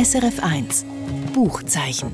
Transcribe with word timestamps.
SRF1 0.00 0.84
Buchzeichen. 1.34 2.10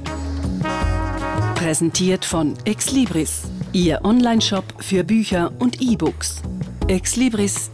Präsentiert 1.55 2.25
von 2.25 2.57
Exlibris, 2.65 3.45
Ihr 3.73 4.05
Onlineshop 4.05 4.65
für 4.81 5.05
Bücher 5.05 5.53
und 5.61 5.81
E-Books. 5.81 6.43
exlibris.ch 6.89 7.69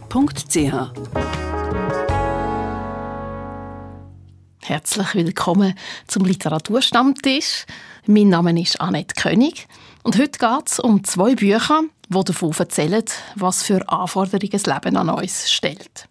Herzlich 4.61 5.15
willkommen 5.15 5.73
zum 6.05 6.25
Literaturstammtisch. 6.25 7.65
Mein 8.05 8.29
Name 8.29 8.61
ist 8.61 8.79
Annette 8.79 9.15
König 9.15 9.67
und 10.03 10.19
heute 10.19 10.37
geht 10.37 10.67
es 10.67 10.79
um 10.79 11.03
zwei 11.03 11.33
Bücher, 11.33 11.81
die 12.07 12.23
davon 12.23 12.53
erzählen, 12.55 13.05
was 13.33 13.63
für 13.63 13.89
Anforderungen 13.89 14.51
das 14.51 14.67
Leben 14.67 14.95
an 14.95 15.09
uns 15.09 15.51
stellt. 15.51 16.07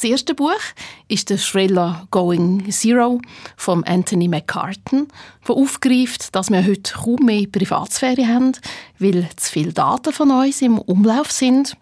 Das 0.00 0.08
erste 0.08 0.34
Buch 0.34 0.62
ist 1.08 1.28
der 1.28 1.36
Thriller 1.36 2.06
Going 2.10 2.72
Zero 2.72 3.20
von 3.58 3.84
Anthony 3.84 4.28
McCartan, 4.28 5.08
der 5.46 5.54
aufgreift, 5.54 6.34
dass 6.34 6.48
wir 6.48 6.66
heute 6.66 6.94
kaum 6.94 7.26
mehr 7.26 7.46
Privatsphäre 7.46 8.26
haben, 8.26 8.52
weil 8.98 9.28
zu 9.36 9.52
viele 9.52 9.74
Daten 9.74 10.14
von 10.14 10.30
uns 10.30 10.62
im 10.62 10.78
Umlauf 10.78 11.30
sind. 11.30 11.76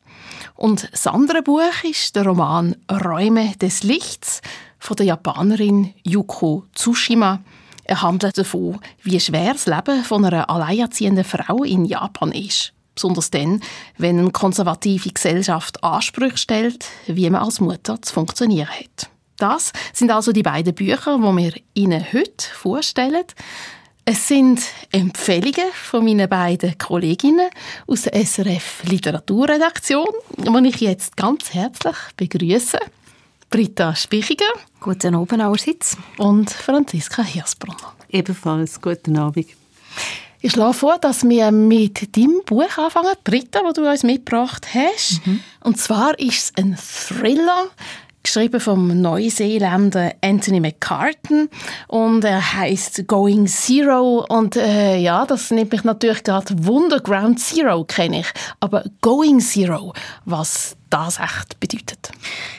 Und 0.57 0.89
das 0.91 1.07
andere 1.07 1.43
Buch 1.43 1.85
ist 1.89 2.17
der 2.17 2.27
Roman 2.27 2.75
Räume 2.91 3.53
des 3.61 3.85
Lichts 3.85 4.41
von 4.81 4.97
der 4.97 5.07
Japanerin 5.07 5.95
Yuko 6.03 6.65
Tsushima. 6.75 7.39
Er 7.85 8.03
handelt 8.03 8.37
davon, 8.37 8.81
wie 9.05 9.21
schwer 9.21 9.53
das 9.53 9.67
Leben 9.67 10.03
von 10.03 10.25
einer 10.25 10.51
alleinerziehenden 10.51 11.23
Frau 11.23 11.63
in 11.63 11.85
Japan 11.85 12.33
ist. 12.33 12.73
Besonders 12.99 13.31
dann, 13.31 13.63
wenn 13.97 14.19
eine 14.19 14.33
konservative 14.33 15.11
Gesellschaft 15.11 15.85
Ansprüche 15.85 16.37
stellt, 16.37 16.85
wie 17.07 17.31
man 17.31 17.43
als 17.43 17.61
Mutter 17.61 18.03
zu 18.03 18.13
funktionieren 18.13 18.69
hat. 18.69 19.09
Das 19.37 19.71
sind 19.93 20.11
also 20.11 20.33
die 20.33 20.43
beiden 20.43 20.75
Bücher, 20.75 21.17
die 21.17 21.37
wir 21.37 21.53
Ihnen 21.75 22.05
heute 22.13 22.45
vorstellen. 22.53 23.23
Es 24.05 24.27
sind 24.27 24.61
Empfehlungen 24.91 25.71
von 25.73 26.05
meinen 26.05 26.29
beiden 26.29 26.77
Kolleginnen 26.77 27.51
aus 27.87 28.03
der 28.03 28.27
SRF 28.27 28.83
Literaturredaktion, 28.83 30.09
die 30.37 30.69
ich 30.69 30.81
jetzt 30.81 31.17
ganz 31.17 31.55
herzlich 31.55 31.95
begrüße. 32.17 32.79
Britta 33.49 33.95
Spichiger. 33.95 34.45
Guten 34.81 35.15
Abend 35.15 35.41
allerseits. 35.41 35.97
Und 36.17 36.51
Franziska 36.51 37.23
Hirsbrunner. 37.23 37.95
Ebenfalls 38.11 38.81
guten 38.81 39.17
Abend. 39.17 39.47
Ich 40.41 40.53
schlage 40.53 40.75
vor, 40.75 40.99
dass 40.99 41.29
wir 41.29 41.51
mit 41.51 42.17
deinem 42.17 42.43
Buch 42.47 42.79
anfangen, 42.79 43.15
Britta, 43.25 43.61
das 43.65 43.75
du 43.75 43.89
uns 43.89 44.03
mitgebracht 44.05 44.69
hast. 44.73 45.27
Mhm. 45.27 45.41
Und 45.65 45.79
zwar 45.79 46.19
ist 46.19 46.33
es 46.33 46.53
ein 46.57 46.77
Thriller, 46.77 47.67
geschrieben 48.23 48.61
vom 48.61 49.01
Neuseeländer 49.01 50.13
Anthony 50.21 50.61
McCartan 50.61 51.49
und 51.89 52.25
er 52.25 52.55
heißt 52.55 53.07
Going 53.07 53.47
Zero 53.47 54.27
und 54.29 54.55
äh, 54.57 54.99
ja, 54.99 55.25
das 55.25 55.51
nimmt 55.51 55.73
mich 55.73 55.85
natürlich 55.85 56.25
gerade 56.25 56.55
Wunderground 56.65 57.41
Zero 57.41 57.85
kenne 57.85 58.21
ich, 58.21 58.27
aber 58.61 58.85
Going 59.01 59.41
Zero, 59.41 59.93
was 60.25 60.77
das 60.91 61.19
echt 61.19 61.61
bedeutet. 61.61 62.11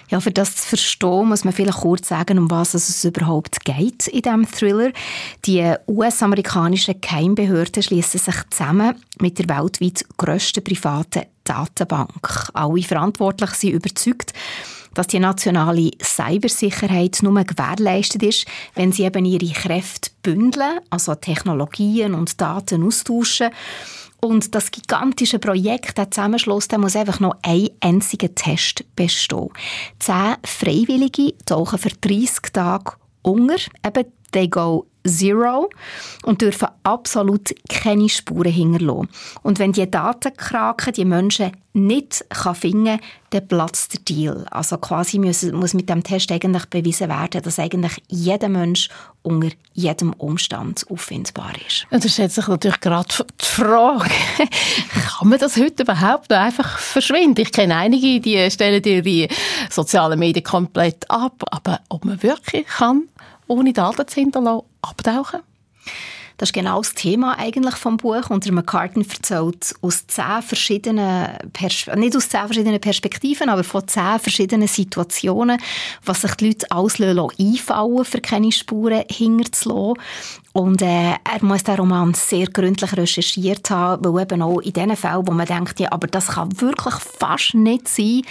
Ja, 0.10 0.20
für 0.20 0.32
das 0.32 0.56
zu 0.56 0.68
verstehen, 0.70 1.28
muss 1.30 1.44
man 1.44 1.54
vielleicht 1.54 1.80
kurz 1.80 2.08
sagen, 2.08 2.38
um 2.38 2.50
was 2.50 2.74
es 2.74 3.04
überhaupt 3.04 3.64
geht 3.66 4.08
in 4.08 4.22
diesem 4.22 4.48
Thriller. 4.48 4.92
Die 5.46 5.74
US-amerikanischen 5.88 7.00
Geheimbehörden 7.00 7.84
schließen 7.84 8.20
sich 8.20 8.36
zusammen 8.50 8.96
mit 9.20 9.40
der 9.40 9.50
weltweit 9.50 10.06
grössten 10.18 10.64
privaten 10.64 11.24
Datenbank. 11.44 12.50
Alle 12.54 12.84
Verantwortlichen 12.84 13.56
sind 13.56 13.74
überzeugt, 13.74 14.34
dass 14.94 15.08
die 15.08 15.20
nationale 15.20 15.92
Cybersicherheit 16.04 17.20
nur 17.22 17.44
gewährleistet 17.44 18.24
ist, 18.24 18.46
wenn 18.76 18.92
sie 18.92 19.04
eben 19.04 19.26
ihre 19.26 19.54
Kräfte 19.54 20.10
bündeln, 20.24 20.80
also 20.90 21.16
Technologien 21.16 22.14
und 22.14 22.40
Daten 22.42 22.84
austauschen. 22.84 23.50
Und 24.22 24.54
das 24.54 24.72
gigantische 24.72 25.40
Projekt, 25.40 25.98
der 25.98 26.12
Zusammenschluss, 26.12 26.68
der 26.68 26.80
muss 26.80 26.96
einfach 26.96 27.20
noch 27.20 27.38
ein 27.42 27.70
einziger 27.80 28.34
Test 28.36 28.84
bestehen. 28.96 29.50
Zehn 30.00 30.36
Freiwillige 30.44 31.38
tauchen 31.46 31.80
für 31.80 31.90
30 31.90 32.52
Tage 32.52 32.94
unter, 33.22 33.56
eben 33.86 34.12
they 34.32 34.48
go 34.48 34.86
Zero 35.08 35.70
und 36.24 36.42
dürfen 36.42 36.68
absolut 36.84 37.56
keine 37.70 38.10
Spuren 38.10 38.52
hinterlassen. 38.52 39.10
Und 39.44 39.60
wenn 39.60 39.72
die 39.72 39.90
Datenkraken 39.90 40.94
die 40.94 41.06
Menschen 41.06 41.52
nicht 41.72 42.26
kann 42.30 42.56
finden 42.56 42.98
kann, 42.98 43.00
dann 43.30 43.48
platzt 43.48 43.94
der 43.94 44.02
Deal. 44.02 44.46
Also 44.52 44.78
quasi 44.78 45.20
muss, 45.20 45.44
muss 45.44 45.74
mit 45.74 45.88
dem 45.88 46.04
Test 46.04 46.32
eigentlich 46.32 46.66
bewiesen 46.66 47.08
werden, 47.08 47.42
dass 47.42 47.60
eigentlich 47.60 48.02
jeder 48.08 48.50
Mensch 48.50 48.90
unter 49.22 49.50
jedem 49.74 50.12
Umstand 50.14 50.86
auffindbar 50.90 51.54
ist. 51.66 51.86
Und 51.92 52.04
da 52.04 52.10
stellt 52.10 52.32
sich 52.32 52.48
natürlich 52.48 52.80
gerade 52.82 53.08
die 53.40 53.46
Frage, 53.46 54.10
kann 55.18 55.30
man 55.30 55.40
das 55.40 55.56
heute 55.58 55.84
überhaupt 55.84 56.32
einfach 56.34 56.80
verschwinden? 56.80 57.42
Ich 57.42 57.52
kenne 57.52 57.76
einige, 57.76 58.20
die 58.20 58.52
stellen 58.52 58.84
ihre 58.84 59.28
sozialen 59.70 60.20
Medien 60.20 60.44
komplett 60.44 61.10
ab, 61.10 61.44
aber 61.52 61.80
ob 61.90 62.04
man 62.04 62.22
wirklich 62.22 62.66
kann 62.66 63.04
ohne 63.50 63.74
Daten 63.74 64.08
zu 64.08 64.20
hinterlassen, 64.20 64.66
abtauchen? 64.82 65.42
Das 66.40 66.50
ist 66.50 66.54
genau 66.54 66.78
das 66.78 66.94
Thema 66.94 67.38
eigentlich 67.38 67.76
vom 67.76 67.98
Buch. 67.98 68.30
Und 68.30 68.46
der 68.46 68.54
McCartan 68.54 69.06
erzählt 69.08 69.76
aus 69.82 70.08
zehn 70.08 70.42
verschiedenen, 70.42 71.28
Pers 71.52 71.88
nicht 71.98 72.16
aus 72.16 72.30
zehn 72.30 72.46
verschiedenen 72.46 72.80
Perspektiven, 72.80 73.50
aber 73.50 73.66
von 73.66 73.86
zehn 73.86 74.20
verschiedenen 74.20 74.70
Situationen, 74.70 75.62
was 76.06 76.22
sich 76.22 76.34
die 76.36 76.48
Leute 76.48 76.72
alles 76.72 77.02
einfallen 77.02 78.06
für 78.06 78.22
keine 78.22 78.54
Spuren 78.54 79.04
hinterzulassen. 79.10 80.02
Und 80.52 80.82
äh, 80.82 81.12
er 81.12 81.44
muss 81.44 81.64
den 81.64 81.76
Roman 81.76 82.14
sehr 82.16 82.48
gründlich 82.48 82.98
recherchiert 82.98 83.70
haben, 83.70 84.04
weil 84.04 84.24
eben 84.24 84.42
auch 84.42 84.60
in 84.60 84.74
den 84.74 84.96
Fällen, 84.96 85.28
wo 85.28 85.32
man 85.32 85.46
denkt, 85.46 85.80
ja, 85.80 85.92
aber 85.92 86.08
das 86.08 86.28
kann 86.28 86.60
wirklich 86.60 86.96
fast 86.96 87.54
nicht 87.54 87.88
sein, 87.88 88.24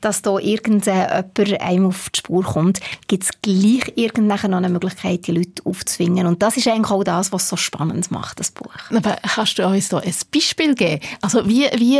dass 0.00 0.20
da 0.20 0.38
irgendjemand 0.38 1.60
einem 1.60 1.86
auf 1.86 2.10
die 2.10 2.18
Spur 2.18 2.42
kommt, 2.42 2.80
gibt 3.06 3.22
es 3.22 3.30
gleich 3.40 3.92
irgendwann 3.94 4.50
noch 4.50 4.58
eine 4.58 4.68
Möglichkeit, 4.68 5.26
die 5.28 5.32
Leute 5.32 5.64
aufzuzwingen. 5.64 6.26
Und 6.26 6.42
das 6.42 6.56
ist 6.56 6.66
eigentlich 6.66 6.90
auch 6.90 7.04
das, 7.04 7.32
was 7.32 7.49
so 7.50 7.56
spannend 7.56 8.10
macht, 8.10 8.40
das 8.40 8.50
Buch. 8.50 8.72
Aber 8.94 9.16
kannst 9.16 9.58
du 9.58 9.66
uns 9.66 9.88
da 9.88 9.98
ein 9.98 10.14
Beispiel 10.32 10.74
geben? 10.74 11.00
Also 11.20 11.46
wie, 11.48 11.66
wie, 11.76 11.98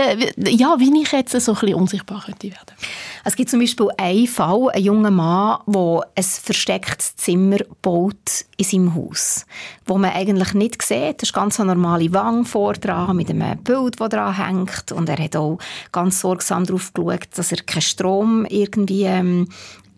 ja, 0.56 0.77
wie 0.78 1.03
ich 1.03 1.12
jetzt 1.12 1.33
so 1.33 1.53
ein 1.53 1.59
bisschen 1.61 1.75
unsichtbar 1.75 2.22
könnte 2.25 2.49
werden? 2.49 2.75
Es 3.25 3.37
gibt 3.37 3.50
zum 3.50 3.61
Beispiel 3.61 3.88
einen 3.99 4.27
Fall, 4.27 4.71
einen 4.71 4.84
jungen 4.84 5.15
Mann, 5.15 5.59
der 5.66 6.00
ein 6.15 6.25
verstecktes 6.25 7.16
Zimmer 7.16 7.59
baut 7.83 8.47
in 8.56 8.65
seinem 8.65 8.94
Haus, 8.94 9.44
wo 9.87 9.99
man 9.99 10.12
eigentlich 10.12 10.55
nicht 10.55 10.83
sieht. 10.83 11.21
Das 11.21 11.28
ist 11.28 11.34
ganz 11.34 11.61
eine 11.61 11.75
normale 11.75 12.12
Wand 12.12 12.49
vor 12.49 12.75
dran, 12.75 13.17
mit 13.17 13.31
einem 13.31 13.59
Bild, 13.62 14.00
das 14.00 14.09
dran 14.09 14.37
hängt. 14.37 14.93
Und 14.93 15.09
er 15.09 15.22
hat 15.22 15.37
auch 15.37 15.59
ganz 15.93 16.21
sorgsam 16.21 16.65
darauf 16.65 16.93
geschaut, 16.93 17.28
dass 17.34 17.53
er 17.53 17.62
keinen 17.62 17.82
Strom 17.82 18.47
irgendwie 18.47 19.05
ähm, 19.05 19.49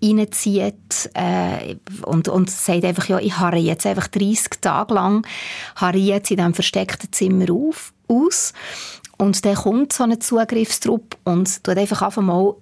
reinzieht 0.03 1.11
äh, 1.15 1.77
und, 2.05 2.29
und 2.29 2.51
sagt 2.51 2.85
einfach, 2.85 3.09
ja, 3.09 3.19
ich 3.19 3.39
harre 3.39 3.59
jetzt 3.59 3.87
einfach 3.87 4.09
30 4.09 4.61
Tage 4.61 4.95
lang 4.95 5.27
harre 5.77 5.99
jetzt 5.99 6.31
in 6.31 6.39
diesem 6.39 6.55
versteckten 6.55 7.13
Zimmer 7.13 7.51
auf, 7.51 7.93
aus 8.09 8.53
und 9.19 9.45
dann 9.45 9.55
kommt 9.55 9.93
so 9.93 10.05
ein 10.05 10.21
Zugriffstrupp 10.21 11.17
und 11.25 11.63
tut 11.63 11.79
einfach 11.79 12.03
einfach 12.03 12.23
mal 12.23 12.55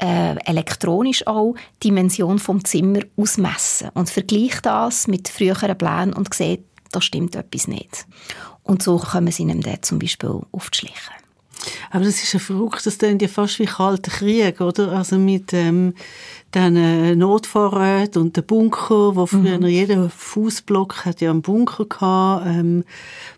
äh, 0.00 0.36
elektronisch 0.44 1.26
auch 1.26 1.54
die 1.82 1.88
Dimension 1.88 2.38
vom 2.38 2.64
Zimmer 2.64 3.00
ausmessen 3.16 3.90
und 3.94 4.10
vergleicht 4.10 4.66
das 4.66 5.06
mit 5.08 5.28
früheren 5.28 5.76
Plänen 5.76 6.12
und 6.12 6.32
sieht, 6.34 6.64
da 6.92 7.00
stimmt 7.00 7.36
etwas 7.36 7.68
nicht. 7.68 8.06
Und 8.62 8.82
so 8.82 8.98
kommen 8.98 9.30
sie 9.30 9.42
ihm 9.42 9.60
dann 9.60 9.82
zum 9.82 9.98
Beispiel 9.98 10.40
auf 10.52 10.70
die 10.70 10.78
Schliche. 10.78 11.10
Aber 11.90 12.04
das 12.04 12.22
ist 12.22 12.32
ja 12.32 12.38
verrückt, 12.38 12.84
das 12.84 12.98
klingt 12.98 13.22
ja 13.22 13.28
fast 13.28 13.58
wie 13.58 13.66
kalter 13.66 14.10
Krieg, 14.10 14.60
oder? 14.60 14.92
Also 14.92 15.16
mit 15.18 15.52
ähm, 15.52 15.94
den 16.54 17.18
Notvorräten 17.18 18.22
und 18.22 18.36
den 18.36 18.44
Bunker, 18.44 19.16
wo 19.16 19.26
früher 19.26 19.58
mhm. 19.58 19.66
jeder 19.66 20.08
Fußblock 20.08 21.04
hat 21.04 21.20
ja 21.20 21.30
einen 21.30 21.42
Bunker 21.42 21.84
gehabt, 21.86 22.46
ähm, 22.46 22.84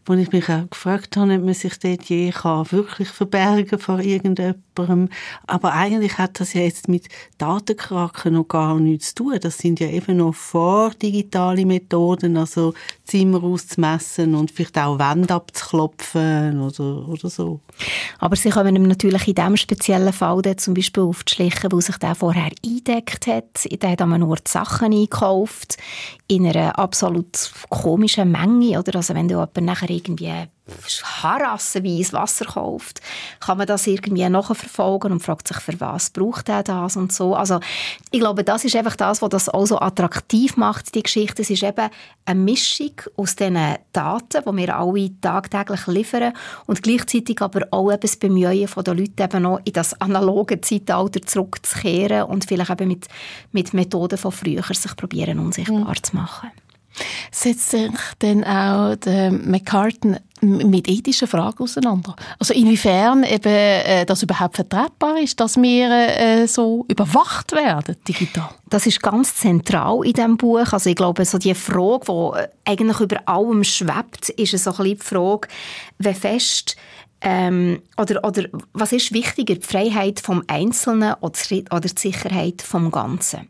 wo 0.05 0.13
ich 0.15 0.33
mich 0.33 0.49
auch 0.49 0.69
gefragt 0.69 1.17
habe, 1.17 1.35
ob 1.35 1.45
man 1.45 1.55
sich 1.55 1.79
dort 1.79 2.05
je 2.05 2.31
kann 2.31 2.71
wirklich 2.71 3.09
verbergen 3.09 3.79
vor 3.79 4.01
irgendjemandem. 4.01 5.09
Aber 5.47 5.73
eigentlich 5.73 6.19
hat 6.19 6.39
das 6.39 6.53
ja 6.53 6.61
jetzt 6.61 6.89
mit 6.89 7.09
Datenkraken 7.39 8.35
noch 8.35 8.49
gar 8.49 8.79
nichts 8.79 9.15
zu 9.15 9.25
tun. 9.25 9.39
Das 9.41 9.59
sind 9.59 9.81
ja 9.81 9.89
eben 9.89 10.19
noch 10.19 10.35
vor 10.35 10.91
digitale 10.91 11.65
Methoden, 11.65 12.37
also 12.37 12.75
Zimmer 13.05 13.43
auszumessen 13.43 14.35
und 14.35 14.51
vielleicht 14.51 14.79
auch 14.79 14.99
Wände 14.99 15.33
abzuklopfen 15.33 16.61
oder, 16.61 17.09
oder 17.09 17.31
so. 17.31 17.61
Aber 18.19 18.37
sie 18.37 18.51
kommen 18.51 18.83
natürlich 18.83 19.29
in 19.29 19.35
diesem 19.35 19.57
speziellen 19.57 20.13
Fall 20.13 20.43
zum 20.57 20.75
Beispiel 20.75 21.03
auf 21.03 21.25
die 21.25 21.35
Schliche, 21.35 21.69
wo 21.71 21.81
sich 21.81 21.97
der 21.97 22.15
vorher 22.15 22.51
eindeckt 22.65 23.06
hat. 23.27 23.65
Der 23.83 23.91
hat 23.91 24.03
an 24.03 24.13
einem 24.13 24.29
Ort 24.29 24.49
Sachen 24.49 24.93
eingekauft, 24.93 25.77
in 26.29 26.47
einer 26.47 26.79
absolut 26.79 27.51
komischen 27.71 28.31
Menge. 28.31 28.79
Oder? 28.79 28.97
Also 28.97 29.15
wenn 29.15 29.29
du 29.29 29.47
nachher 29.61 29.91
irgendwie 29.91 30.47
harassenweise 31.23 32.13
Wasser 32.13 32.45
kauft, 32.45 33.01
kann 33.41 33.59
man 33.59 33.67
das 33.67 33.87
irgendwie 33.87 34.29
nachverfolgen 34.29 35.13
und 35.13 35.21
fragt 35.21 35.49
sich, 35.49 35.59
für 35.59 35.81
was 35.81 36.11
braucht 36.11 36.49
er 36.49 36.63
das 36.63 36.97
und 36.97 37.13
so. 37.13 37.35
Also 37.35 37.61
ich 38.11 38.21
glaube, 38.21 38.43
das 38.43 38.65
ist 38.65 38.75
einfach 38.75 38.97
das, 38.97 39.23
was 39.23 39.29
das 39.31 39.49
auch 39.49 39.67
so 39.67 39.79
attraktiv 39.79 40.57
macht, 40.57 40.95
die 40.95 41.03
Geschichte. 41.03 41.43
Es 41.43 41.51
ist 41.51 41.63
eben 41.63 41.89
eine 42.25 42.41
Mischung 42.41 42.93
aus 43.17 43.37
diesen 43.37 43.77
Daten, 43.93 44.43
die 44.45 44.57
wir 44.57 44.77
alle 44.77 45.21
tagtäglich 45.21 45.87
liefern 45.87 46.33
und 46.67 46.83
gleichzeitig 46.83 47.41
aber 47.41 47.67
auch 47.71 47.91
eben 47.91 48.01
das 48.01 48.17
Bemühen 48.17 48.69
von 48.69 48.85
den 48.85 48.99
Leuten 48.99 49.23
eben 49.23 49.43
noch 49.43 49.61
in 49.65 49.73
das 49.73 50.01
analoge 50.01 50.61
Zeitalter 50.61 51.23
zurückzukehren 51.23 52.25
und 52.25 52.45
vielleicht 52.45 52.71
eben 52.71 52.89
mit, 52.89 53.07
mit 53.53 53.73
Methoden 53.73 54.19
von 54.19 54.33
früher 54.33 54.63
sich 54.63 54.97
probieren 54.97 55.39
unsichtbar 55.39 55.79
mhm. 55.79 56.03
zu 56.03 56.17
machen. 56.17 56.51
Setzt 57.31 57.71
sich 57.71 57.91
denn 58.23 58.45
auch 58.45 58.97
der 58.97 59.31
McCartan 59.31 60.19
mit 60.47 60.89
ethischen 60.89 61.29
Fragen 61.29 61.63
auseinander? 61.63 62.17
Also 62.39 62.55
inwiefern 62.55 63.25
eben 63.25 63.53
äh, 63.53 64.05
das 64.07 64.23
überhaupt 64.23 64.57
vertretbar 64.57 65.19
ist, 65.21 65.39
dass 65.41 65.57
wir 65.57 65.91
äh, 65.91 66.47
so 66.47 66.85
überwacht 66.89 67.53
werden 67.53 67.97
digital? 68.07 68.51
Das 68.69 68.87
ist 68.87 69.03
ganz 69.03 69.35
zentral 69.35 70.05
in 70.05 70.13
diesem 70.13 70.37
Buch. 70.37 70.73
Also 70.73 70.91
ich 70.91 70.97
glaube, 70.97 71.25
so 71.25 71.39
die 71.39 71.55
Frage, 71.55 72.07
die 72.09 72.71
eigentlich 72.71 73.01
über 73.01 73.21
allem 73.27 73.65
schwebt, 73.65 74.31
ist 74.31 74.59
so 74.59 74.73
ein 74.73 74.85
die 74.85 74.97
Frage, 74.97 75.49
wie 75.99 76.15
fest 76.15 76.77
ähm, 77.21 77.83
oder, 77.97 78.23
oder 78.25 78.45
was 78.73 78.93
ist 78.93 79.13
wichtiger, 79.13 79.55
die 79.55 79.67
Freiheit 79.67 80.21
vom 80.21 80.43
Einzelnen 80.47 81.15
oder 81.21 81.81
die 81.81 81.99
Sicherheit 81.99 82.63
vom 82.63 82.91
Ganzen? 82.91 83.49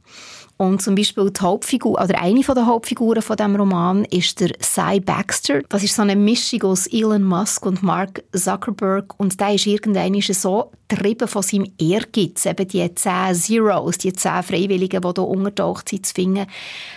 Und 0.59 0.81
zum 0.81 0.95
Beispiel 0.95 1.31
die 1.31 1.41
Hauptfigur, 1.41 2.01
oder 2.01 2.19
eine 2.21 2.41
der 2.41 2.67
Hauptfiguren 2.67 3.21
von 3.21 3.37
dem 3.37 3.57
Roman 3.57 4.07
ist 4.07 4.41
der 4.41 4.53
Cy 4.61 5.01
Baxter. 5.01 5.61
Das 5.69 5.83
ist 5.83 5.95
so 5.95 6.01
eine 6.01 6.17
Mischung 6.17 6.63
aus 6.63 6.87
Elon 6.87 7.25
Musk 7.25 7.67
und 7.67 7.83
Mark 7.83 8.25
Zuckerberg. 8.33 9.15
Und 9.19 9.39
der 9.39 9.55
ist 9.55 9.67
irgendwann 9.67 10.19
so 10.23 10.71
getrieben 10.89 11.29
von 11.29 11.43
seinem 11.43 11.71
Ehrgeiz, 11.79 12.47
eben 12.47 12.69
die 12.69 12.95
zehn 12.95 13.35
Zeros, 13.35 13.99
die 13.99 14.15
zehn 14.15 14.43
Freiwilligen, 14.43 15.03
die 15.03 15.09
hier 15.15 15.29
untertaucht 15.29 15.91
sind, 15.91 16.07
zu 16.07 16.15
finden, 16.15 16.47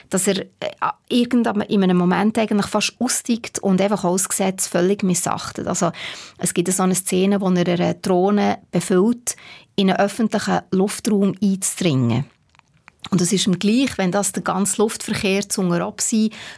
dass 0.10 0.28
er 0.28 0.38
äh, 0.40 1.26
in 1.68 1.84
einem 1.84 1.98
Moment 1.98 2.38
eigentlich 2.38 2.68
fast 2.68 2.96
aussteigt 3.00 3.60
und 3.60 3.82
einfach 3.82 4.06
Gesetz 4.30 4.68
völlig 4.68 5.04
missachtet. 5.04 5.68
Also 5.68 5.92
es 6.38 6.54
gibt 6.54 6.72
so 6.72 6.84
eine 6.84 6.96
Szene, 6.96 7.42
wo 7.42 7.50
er 7.50 7.68
eine 7.68 7.96
Drohne 7.96 8.60
befüllt, 8.72 9.36
in 9.76 9.90
einen 9.90 10.00
öffentlichen 10.00 10.62
Luftraum 10.72 11.36
einzudringen. 11.42 12.26
Und 13.12 13.22
es 13.22 13.34
ist 13.34 13.48
ihm 13.48 13.58
gleich, 13.58 13.98
wenn 13.98 14.12
das 14.12 14.32
der 14.32 14.44
ganze 14.44 14.82
Luftverkehr 14.82 15.48
zu 15.48 15.64
ab 15.64 16.02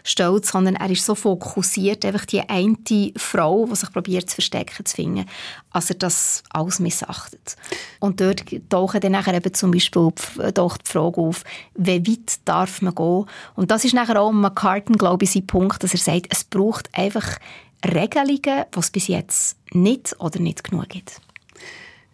stellt, 0.04 0.46
sondern 0.46 0.76
er 0.76 0.90
ist 0.90 1.06
so 1.06 1.16
fokussiert, 1.16 2.04
einfach 2.04 2.26
die 2.26 2.42
eine 2.42 2.78
Frau, 3.16 3.68
die 3.68 3.76
sich 3.76 3.92
probiert 3.92 4.30
zu 4.30 4.36
verstecken, 4.36 4.86
zu 4.86 4.96
finden, 4.96 5.26
als 5.72 5.90
er 5.90 5.96
das 5.96 6.44
alles 6.50 6.80
missachtet. 6.80 7.56
Und 8.00 8.20
dort 8.20 8.44
tauchen 8.70 9.00
dann 9.00 9.14
nachher 9.14 9.34
eben 9.34 9.54
zum 9.54 9.72
Beispiel 9.72 10.12
die, 10.38 10.52
die 10.52 10.70
Frage 10.84 11.22
auf, 11.22 11.44
wie 11.76 12.08
weit 12.08 12.40
darf 12.46 12.82
man 12.82 12.96
gehen? 12.96 13.26
Und 13.56 13.72
das 13.72 13.86
ist 13.86 13.94
nachher 13.94 14.22
auch 14.22 14.32
McCartan, 14.32 14.98
glaube 14.98 15.24
ich, 15.24 15.32
sein 15.32 15.48
Punkt, 15.48 15.84
dass 15.84 15.94
er 15.94 16.00
sagt, 16.00 16.28
es 16.30 16.44
braucht 16.44 16.90
einfach 16.94 17.38
Regelungen, 17.86 18.66
es 18.78 18.92
bis 18.92 19.08
jetzt 19.08 19.58
nicht 19.72 20.16
oder 20.20 20.40
nicht 20.40 20.64
genug 20.64 20.90
gibt. 20.90 21.22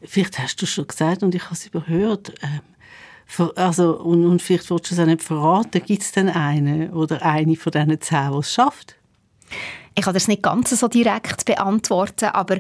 Vielleicht 0.02 0.38
hast 0.38 0.62
du 0.62 0.68
schon 0.68 0.88
gesagt 0.88 1.24
und 1.24 1.34
ich 1.34 1.44
habe 1.44 1.56
es 1.56 1.66
überhört, 1.66 2.34
ähm 2.44 2.62
also, 3.56 3.98
und, 3.98 4.26
und 4.26 4.42
vielleicht 4.42 4.70
willst 4.70 4.92
du 4.92 4.96
es 4.96 5.00
auch 5.00 5.06
nicht 5.06 5.24
verraten, 5.24 5.84
gibt 5.86 6.02
es 6.02 6.12
denn 6.12 6.30
eine 6.30 6.92
oder 6.92 7.22
eine 7.24 7.56
von 7.56 7.72
diesen 7.72 8.02
zehn, 8.02 8.32
die 8.32 8.38
es 8.38 8.54
schafft? 8.54 8.96
Ich 9.96 10.04
kann 10.04 10.14
das 10.14 10.28
nicht 10.28 10.44
ganz 10.44 10.70
so 10.70 10.88
direkt 10.88 11.46
beantworten, 11.46 12.26
aber 12.26 12.58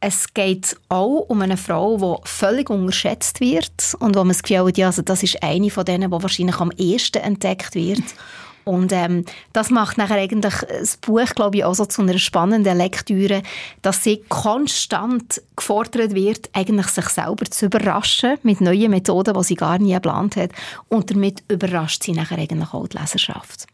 es 0.00 0.32
geht 0.32 0.76
auch 0.88 1.26
um 1.28 1.42
eine 1.42 1.56
Frau, 1.56 1.96
die 1.98 2.28
völlig 2.28 2.70
unterschätzt 2.70 3.40
wird 3.40 3.94
und 3.98 4.14
wo 4.14 4.20
man 4.20 4.28
das 4.28 4.42
Gefühl 4.42 4.66
hat, 4.66 4.78
ja, 4.78 4.86
also 4.86 5.02
das 5.02 5.22
ist 5.22 5.42
eine 5.42 5.70
von 5.70 5.84
denen, 5.84 6.10
die 6.10 6.22
wahrscheinlich 6.22 6.58
am 6.58 6.70
ehesten 6.72 7.18
entdeckt 7.18 7.74
wird. 7.74 8.02
Und 8.70 8.92
ähm, 8.92 9.24
das 9.52 9.70
macht 9.70 9.98
nachher 9.98 10.18
eigentlich 10.18 10.54
das 10.68 10.96
Buch, 10.98 11.34
glaube 11.34 11.56
ich, 11.56 11.64
auch 11.64 11.74
so 11.74 11.86
zu 11.86 12.02
einer 12.02 12.16
spannenden 12.18 12.78
Lektüre, 12.78 13.42
dass 13.82 14.04
sie 14.04 14.22
konstant 14.28 15.42
gefordert 15.56 16.14
wird, 16.14 16.50
eigentlich 16.52 16.86
sich 16.86 17.08
selber 17.08 17.46
zu 17.46 17.66
überraschen 17.66 18.38
mit 18.44 18.60
neuen 18.60 18.92
Methoden, 18.92 19.34
die 19.34 19.42
sie 19.42 19.56
gar 19.56 19.78
nie 19.78 19.94
geplant 19.94 20.36
hat. 20.36 20.52
Und 20.88 21.10
damit 21.10 21.42
überrascht 21.48 22.04
sie 22.04 22.12
nachher 22.12 22.38
eigentlich 22.38 22.72
auch 22.72 22.86
die 22.86 22.96
Leserschaft. 22.96 23.66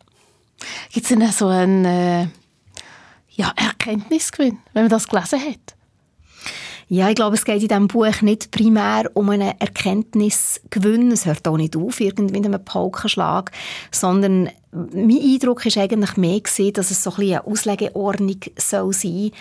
Gibt 0.90 1.10
es 1.10 1.14
denn 1.14 1.30
so 1.30 1.48
einen 1.48 1.84
äh, 1.84 2.28
ja, 3.32 3.52
Erkenntnisgewinn, 3.54 4.56
wenn 4.72 4.84
man 4.84 4.90
das 4.90 5.08
gelesen 5.08 5.40
hat? 5.40 5.75
Ja, 6.88 7.08
ich 7.08 7.16
glaube, 7.16 7.34
es 7.34 7.44
geht 7.44 7.62
in 7.62 7.68
diesem 7.68 7.88
Buch 7.88 8.22
nicht 8.22 8.52
primär 8.52 9.10
um 9.14 9.28
einen 9.30 9.58
Erkenntnisgewinn. 9.58 11.10
Es 11.10 11.26
hört 11.26 11.46
auch 11.48 11.56
nicht 11.56 11.76
auf, 11.76 12.00
irgendwie 12.00 12.38
mit 12.38 12.46
einem 12.46 12.64
Paukenschlag, 12.64 13.50
sondern 13.90 14.50
mein 14.70 15.10
Eindruck 15.10 15.66
ist 15.66 15.78
eigentlich 15.78 16.16
mehr 16.16 16.40
gewesen, 16.40 16.74
dass 16.74 16.92
es 16.92 17.02
so 17.02 17.10
ein 17.10 17.16
bisschen 17.16 17.38
eine 17.38 17.46
Auslegeordnung 17.46 18.40
soll 18.56 18.92
sein 18.92 19.32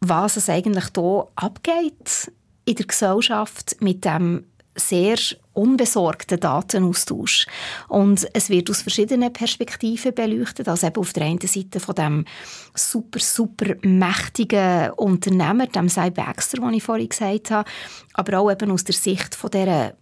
was 0.00 0.36
es 0.36 0.48
eigentlich 0.48 0.86
hier 0.94 1.26
abgeht 1.34 2.32
in 2.64 2.74
der 2.74 2.86
Gesellschaft 2.86 3.76
mit 3.80 4.04
dem 4.04 4.44
sehr 4.78 5.16
unbesorgten 5.52 6.38
Datenaustausch. 6.38 7.46
Und 7.88 8.28
es 8.32 8.48
wird 8.48 8.70
aus 8.70 8.82
verschiedenen 8.82 9.32
Perspektiven 9.32 10.14
beleuchtet. 10.14 10.68
Also 10.68 10.86
eben 10.86 11.00
auf 11.00 11.12
der 11.12 11.24
einen 11.24 11.40
Seite 11.40 11.80
von 11.80 11.94
dem 11.94 12.24
super, 12.74 13.18
super 13.18 13.74
mächtigen 13.82 14.90
Unternehmer, 14.92 15.66
dem 15.66 15.88
Cy 15.88 16.10
Baxter, 16.10 16.58
den 16.58 16.74
ich 16.74 16.82
vorhin 16.82 17.08
gesagt 17.08 17.50
habe, 17.50 17.68
aber 18.14 18.38
auch 18.38 18.50
eben 18.50 18.70
aus 18.70 18.84
der 18.84 18.94
Sicht 18.94 19.34
von 19.34 19.50
dieser 19.50 19.94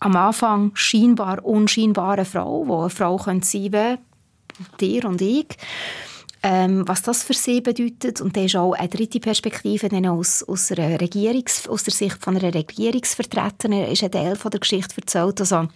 am 0.00 0.14
Anfang 0.14 0.70
scheinbar 0.74 1.44
unscheinbaren 1.44 2.24
Frau, 2.24 2.64
die 2.64 2.72
eine 2.72 2.90
Frau 2.90 3.18
sein 3.18 3.40
könnte, 3.40 3.98
dir 4.80 5.04
und 5.04 5.20
ich 5.20 5.56
ähm, 6.42 6.86
was 6.86 7.02
das 7.02 7.22
für 7.22 7.34
sie 7.34 7.60
bedeutet. 7.60 8.20
Und 8.20 8.36
da 8.36 8.42
ist 8.42 8.56
auch 8.56 8.72
eine 8.72 8.88
dritte 8.88 9.20
Perspektive 9.20 9.88
dann 9.88 10.06
aus, 10.06 10.42
aus, 10.42 10.70
einer 10.72 10.98
Regierungs-, 10.98 11.68
aus 11.68 11.84
der 11.84 11.94
Sicht 11.94 12.22
von 12.22 12.36
einer 12.36 12.54
Regierungsvertreterin 12.54 13.84
ist 13.84 14.04
ein 14.04 14.12
Teil 14.12 14.36
von 14.36 14.50
der 14.50 14.60
Geschichte 14.60 14.96
erzählt. 14.96 15.40
Also, 15.40 15.68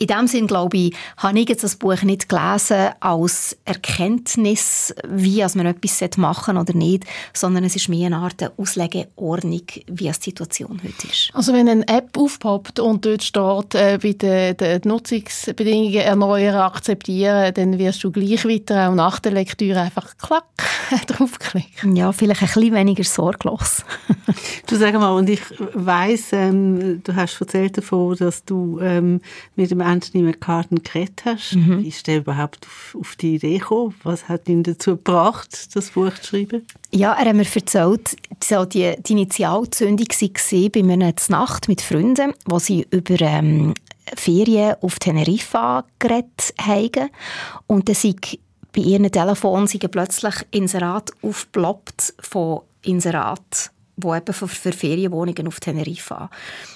in 0.00 0.06
dem 0.06 0.26
Sinn, 0.26 0.46
glaube 0.46 0.78
ich, 0.78 0.96
habe 1.18 1.38
ich 1.38 1.48
jetzt 1.48 1.62
das 1.62 1.76
Buch 1.76 2.02
nicht 2.02 2.30
gelesen 2.30 2.88
als 3.00 3.58
Erkenntnis, 3.66 4.94
wie 5.06 5.44
man 5.54 5.66
etwas 5.66 6.16
machen 6.16 6.56
oder 6.56 6.72
nicht, 6.72 7.04
sondern 7.34 7.64
es 7.64 7.76
ist 7.76 7.90
mehr 7.90 8.06
eine 8.06 8.16
Art 8.16 8.50
Auslegeordnung, 8.56 9.62
wie 9.88 10.04
die 10.04 10.12
Situation 10.12 10.80
heute 10.82 11.06
ist. 11.06 11.30
Also 11.34 11.52
wenn 11.52 11.68
eine 11.68 11.86
App 11.86 12.16
aufpoppt 12.16 12.80
und 12.80 13.04
dort 13.04 13.22
steht, 13.22 13.74
äh, 13.74 13.98
bei 14.02 14.12
den, 14.12 14.56
den 14.56 14.80
Nutzungsbedingungen 14.84 16.00
erneuern, 16.00 16.54
akzeptieren, 16.62 17.52
dann 17.52 17.78
wirst 17.78 18.02
du 18.02 18.10
gleich 18.10 18.46
weiter 18.46 18.88
auch 18.88 18.94
nach 18.94 19.20
der 19.20 19.32
Lektüre 19.32 19.82
einfach 19.82 20.16
klack 20.16 20.46
draufklicken. 21.08 21.94
Ja, 21.94 22.12
vielleicht 22.12 22.40
ein 22.40 22.48
bisschen 22.48 22.74
weniger 22.74 23.04
sorglos. 23.04 23.84
du 24.66 24.76
sag 24.76 24.94
mal, 24.94 25.12
und 25.12 25.28
ich 25.28 25.42
weiss, 25.74 26.32
ähm, 26.32 27.02
du 27.04 27.14
hast 27.14 27.38
erzählt 27.38 27.76
davon, 27.76 28.16
dass 28.16 28.46
du 28.46 28.80
ähm, 28.80 29.20
mit 29.56 29.70
dem 29.70 29.89
Anthony 29.90 30.22
McCartan 30.22 30.82
geredet 30.82 31.22
hast. 31.24 31.56
Mhm. 31.56 31.82
Wie 31.82 31.88
ist 31.88 32.06
der 32.06 32.18
überhaupt 32.18 32.64
auf, 32.66 32.96
auf, 32.98 33.16
die 33.16 33.34
Idee 33.34 33.58
gekommen? 33.58 33.94
Was 34.04 34.28
hat 34.28 34.48
ihn 34.48 34.62
dazu 34.62 34.96
gebracht, 34.96 35.74
das 35.74 35.90
Buch 35.90 36.14
zu 36.14 36.28
schreiben? 36.28 36.66
Ja, 36.92 37.12
er 37.14 37.26
hat 37.26 37.34
mir 37.34 37.46
erzählt, 37.52 38.16
so 38.42 38.64
die, 38.64 38.94
die 39.04 39.12
Initialzündung 39.12 40.06
war 40.06 40.68
bei 40.70 40.80
einer 40.80 41.14
Nacht 41.28 41.68
mit 41.68 41.80
Freunden, 41.80 42.32
wo 42.46 42.58
sie 42.58 42.86
über 42.90 43.20
ähm, 43.20 43.74
Ferien 44.14 44.76
auf 44.80 44.98
Teneriffa 45.00 45.84
geredet 45.98 46.54
haben. 46.60 47.10
Und 47.66 47.88
dann 47.88 47.96
sind 47.96 48.38
bei 48.72 48.82
ihren 48.82 49.10
Telefon 49.10 49.68
plötzlich 49.90 50.34
Inserat 50.52 51.10
aufgeploppt 51.22 52.14
von 52.20 52.60
Inserat 52.82 53.72
wo 54.02 54.14
eben 54.14 54.32
für, 54.32 54.48
für 54.48 54.72
Ferienwohnungen 54.72 55.46
auf 55.46 55.60
Teneriffa. 55.60 56.30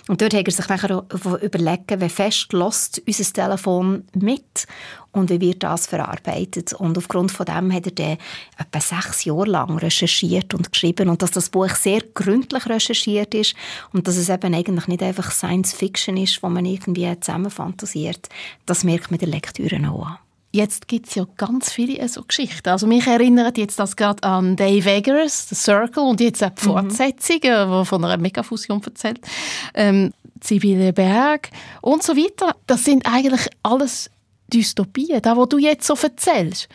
Und 0.09 0.21
dort 0.21 0.35
hat 0.35 0.47
er 0.47 0.53
sich 0.53 0.69
nachher 0.69 1.05
überlegt, 1.43 2.01
wie 2.01 2.09
fest 2.09 2.53
lässt 2.53 3.03
unser 3.07 3.33
Telefon 3.33 4.05
mit 4.15 4.67
und 5.13 5.31
wie 5.31 5.41
wird 5.41 5.63
das 5.63 5.87
verarbeitet. 5.87 6.73
Und 6.73 6.99
aufgrund 6.99 7.31
von 7.31 7.47
dem 7.47 7.73
hat 7.73 7.87
er 7.87 7.93
dann 7.93 8.19
etwa 8.59 8.81
sechs 8.81 9.25
Jahre 9.25 9.47
lang 9.47 9.79
recherchiert 9.79 10.55
und 10.55 10.73
geschrieben 10.73 11.09
und 11.09 11.23
dass 11.23 11.31
das 11.31 11.51
Buch 11.51 11.75
sehr 11.77 12.01
gründlich 12.15 12.67
recherchiert 12.67 13.35
ist 13.35 13.55
und 13.93 14.07
dass 14.09 14.17
es 14.17 14.29
eben 14.29 14.55
eigentlich 14.55 14.89
nicht 14.89 15.03
einfach 15.03 15.31
Science 15.31 15.73
Fiction 15.73 16.17
ist, 16.17 16.43
wo 16.43 16.49
man 16.49 16.65
irgendwie 16.65 17.19
zusammen 17.21 17.51
fantasiert, 17.51 18.29
das 18.67 18.85
merkt 18.85 19.11
man 19.11 19.19
der 19.19 19.29
Lektüre 19.29 19.77
auch 19.89 20.07
an. 20.07 20.19
Jetzt 20.55 20.87
gibt 20.87 21.09
es 21.09 21.17
ja 21.17 21.27
ganz 21.37 21.73
viele 21.73 22.09
so 22.09 22.23
Geschichten. 22.23 22.69
Also 22.69 22.87
mich 22.87 23.09
erinnert 23.09 23.59
jetzt 23.59 23.77
das 23.81 23.97
gerade 23.97 24.23
an 24.23 24.55
Dave 24.55 24.89
Eggers, 24.89 25.49
The 25.49 25.57
Circle 25.57 26.05
und 26.05 26.21
jetzt 26.21 26.45
auch 26.45 26.51
die 26.51 26.69
mhm. 26.69 26.71
Fortsetzung, 26.71 27.41
mhm. 27.43 27.81
die 27.81 27.85
von 27.85 28.05
einer 28.05 28.19
Megafusion 28.19 28.81
erzählt. 28.81 29.19
Ähm, 29.75 30.13
Sibylle 30.41 30.93
Berg 30.93 31.51
und 31.81 32.05
so 32.05 32.17
weiter. 32.17 32.55
Das 32.69 32.85
sind 32.85 33.05
eigentlich 33.05 33.49
alles 33.65 34.13
Dystopien, 34.53 35.23
da, 35.23 35.37
was 35.37 35.49
du 35.49 35.59
jetzt 35.59 35.87
so 35.87 35.95
erzählst, 35.95 36.69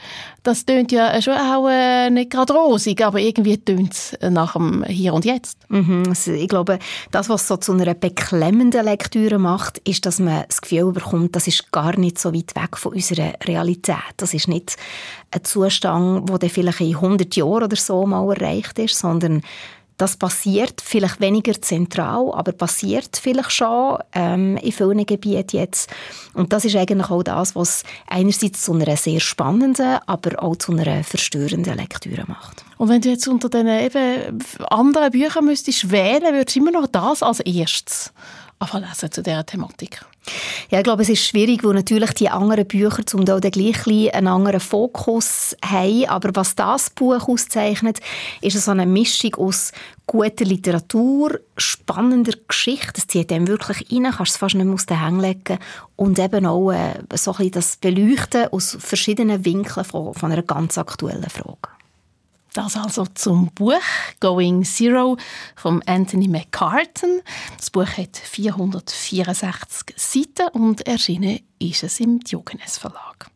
das 0.44 0.66
tönt 0.66 0.92
ja 0.92 1.22
schon 1.22 1.34
auch 1.34 1.68
äh, 1.70 2.10
nicht 2.10 2.32
gerade 2.32 2.54
rosig, 2.54 3.04
aber 3.04 3.20
irgendwie 3.20 3.58
tönt 3.58 3.94
es 3.94 4.18
nach 4.22 4.54
dem 4.54 4.84
Hier 4.86 5.14
und 5.14 5.26
Jetzt. 5.26 5.60
Mhm, 5.70 6.04
also 6.08 6.32
ich 6.32 6.48
glaube, 6.48 6.80
das, 7.12 7.30
was 7.30 7.48
so 7.48 7.58
zu 7.58 7.74
einer 7.74 7.94
beklemmenden 7.94 8.86
Lektüre 8.86 9.38
macht, 9.38 9.78
ist, 9.80 10.06
dass 10.06 10.20
man 10.20 10.46
das 10.48 10.62
Gefühl 10.62 10.92
bekommt, 10.92 11.36
das 11.36 11.48
ist 11.48 11.72
gar 11.72 11.98
nicht 11.98 12.18
so 12.18 12.34
weit 12.34 12.56
weg 12.56 12.78
von 12.78 12.94
unserer 12.94 13.34
Realität. 13.46 13.98
Das 14.18 14.34
ist 14.34 14.48
nicht 14.48 14.76
ein 15.32 15.44
Zustand, 15.44 16.30
der 16.42 16.50
vielleicht 16.50 16.82
in 16.82 16.96
100 16.96 17.36
Jahren 17.36 17.64
oder 17.64 17.76
so 17.76 18.06
mal 18.06 18.34
erreicht 18.34 18.80
ist, 18.80 18.98
sondern 18.98 19.42
das 20.00 20.16
passiert 20.16 20.82
vielleicht 20.82 21.20
weniger 21.20 21.62
zentral, 21.62 22.32
aber 22.34 22.54
passiert 22.54 23.20
vielleicht 23.22 23.52
schon 23.52 23.98
ähm, 24.14 24.56
in 24.58 24.72
vielen 24.72 25.06
Gebieten 25.06 25.58
jetzt. 25.58 25.90
Und 26.34 26.54
das 26.54 26.64
ist 26.64 26.78
eigentlich 26.78 27.10
auch 27.10 27.22
das, 27.22 27.54
was 27.54 27.84
einerseits 28.08 28.64
zu 28.64 28.74
einer 28.74 28.96
sehr 28.96 29.20
spannenden, 29.20 30.00
aber 30.06 30.42
auch 30.42 30.56
zu 30.56 30.72
einer 30.72 31.04
verstörenden 31.04 31.76
Lektüre 31.76 32.24
macht. 32.28 32.64
Und 32.78 32.88
wenn 32.88 33.02
du 33.02 33.10
jetzt 33.10 33.28
unter 33.28 33.50
den 33.50 33.68
eben 33.68 34.40
anderen 34.70 35.12
Büchern 35.12 35.44
müsstest 35.44 35.92
wählen, 35.92 36.34
würdest 36.34 36.56
du 36.56 36.62
immer 36.62 36.72
noch 36.72 36.88
das 36.88 37.22
als 37.22 37.42
erstes 37.42 38.14
lesen 38.74 39.12
zu 39.12 39.22
dieser 39.22 39.46
Thematik? 39.46 40.06
Ja, 40.70 40.80
ich 40.80 40.84
glaube, 40.84 41.02
es 41.02 41.10
ist 41.10 41.26
schwierig, 41.26 41.64
weil 41.64 41.74
natürlich 41.74 42.12
die 42.14 42.30
anderen 42.30 42.68
Bücher 42.68 43.06
zum 43.06 43.26
Teil 43.26 43.42
gleich 43.42 43.88
einen 44.14 44.28
anderen 44.28 44.60
Fokus 44.60 45.56
haben. 45.64 46.06
Aber 46.08 46.30
was 46.36 46.56
das 46.56 46.90
Buch 46.90 47.28
auszeichnet, 47.28 48.00
ist 48.42 48.62
so 48.62 48.72
eine 48.72 48.86
Mischung 48.86 49.36
aus 49.36 49.72
guter 50.06 50.46
Literatur, 50.46 51.40
spannender 51.58 52.34
Geschichte. 52.48 52.94
Das 52.96 53.08
zieht 53.08 53.32
einem 53.32 53.48
wirklich 53.48 53.92
rein, 53.92 54.12
kannst 54.12 54.34
es 54.34 54.38
fast 54.38 54.56
nicht 54.56 54.66
mehr 54.66 54.74
aus 54.74 54.86
den 54.86 55.04
Hängen 55.04 55.20
legen. 55.20 55.60
Und 55.96 56.18
eben 56.20 56.46
auch 56.46 56.72
äh, 56.72 56.94
so 57.16 57.32
ein 57.32 57.38
bisschen 57.38 57.52
das 57.52 57.78
Beleuchten 57.78 58.48
aus 58.52 58.78
verschiedenen 58.80 59.46
Winkeln 59.46 59.86
von, 59.86 60.14
von 60.14 60.32
einer 60.32 60.44
ganz 60.44 60.78
aktuellen 60.78 61.30
Frage. 61.30 61.79
Das 62.54 62.76
also 62.76 63.06
zum 63.14 63.52
Buch 63.54 63.74
Going 64.20 64.64
Zero 64.64 65.18
von 65.56 65.84
Anthony 65.84 66.28
McCartan. 66.28 67.22
Das 67.58 67.70
Buch 67.70 67.88
hat 67.98 68.18
464 68.18 69.96
Seiten 69.96 70.50
und 70.54 70.88
erschienen 70.88 71.40
ist 71.60 71.84
es 71.84 72.00
im 72.00 72.20
Diogenes 72.20 72.78
Verlag. 72.78 73.30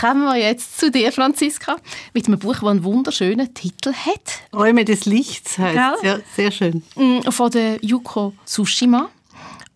Kommen 0.00 0.24
wir 0.24 0.36
jetzt 0.36 0.78
zu 0.78 0.90
dir, 0.90 1.12
Franziska, 1.12 1.76
mit 2.12 2.26
einem 2.26 2.38
Buch, 2.38 2.56
das 2.56 2.64
einen 2.64 2.84
wunderschönen 2.84 3.54
Titel 3.54 3.92
hat. 3.92 4.42
Räume 4.54 4.84
des 4.84 5.06
Lichts 5.06 5.56
heißt 5.56 6.04
ja, 6.04 6.18
sehr 6.36 6.50
schön. 6.50 6.82
Mm, 6.94 7.30
von 7.30 7.50
der 7.50 7.82
Yuko 7.82 8.34
Tsushima. 8.44 9.08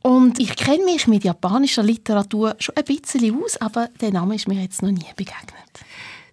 Und 0.03 0.39
ich 0.41 0.57
kenne 0.57 0.85
mich 0.85 1.07
mit 1.07 1.25
japanischer 1.25 1.83
Literatur 1.83 2.57
schon 2.59 2.77
ein 2.77 2.85
bisschen 2.85 3.43
aus, 3.43 3.57
aber 3.57 3.89
der 4.01 4.11
Name 4.11 4.35
ist 4.35 4.49
mir 4.49 4.61
jetzt 4.61 4.83
noch 4.83 4.91
nie 4.91 5.07
begegnet. 5.17 5.63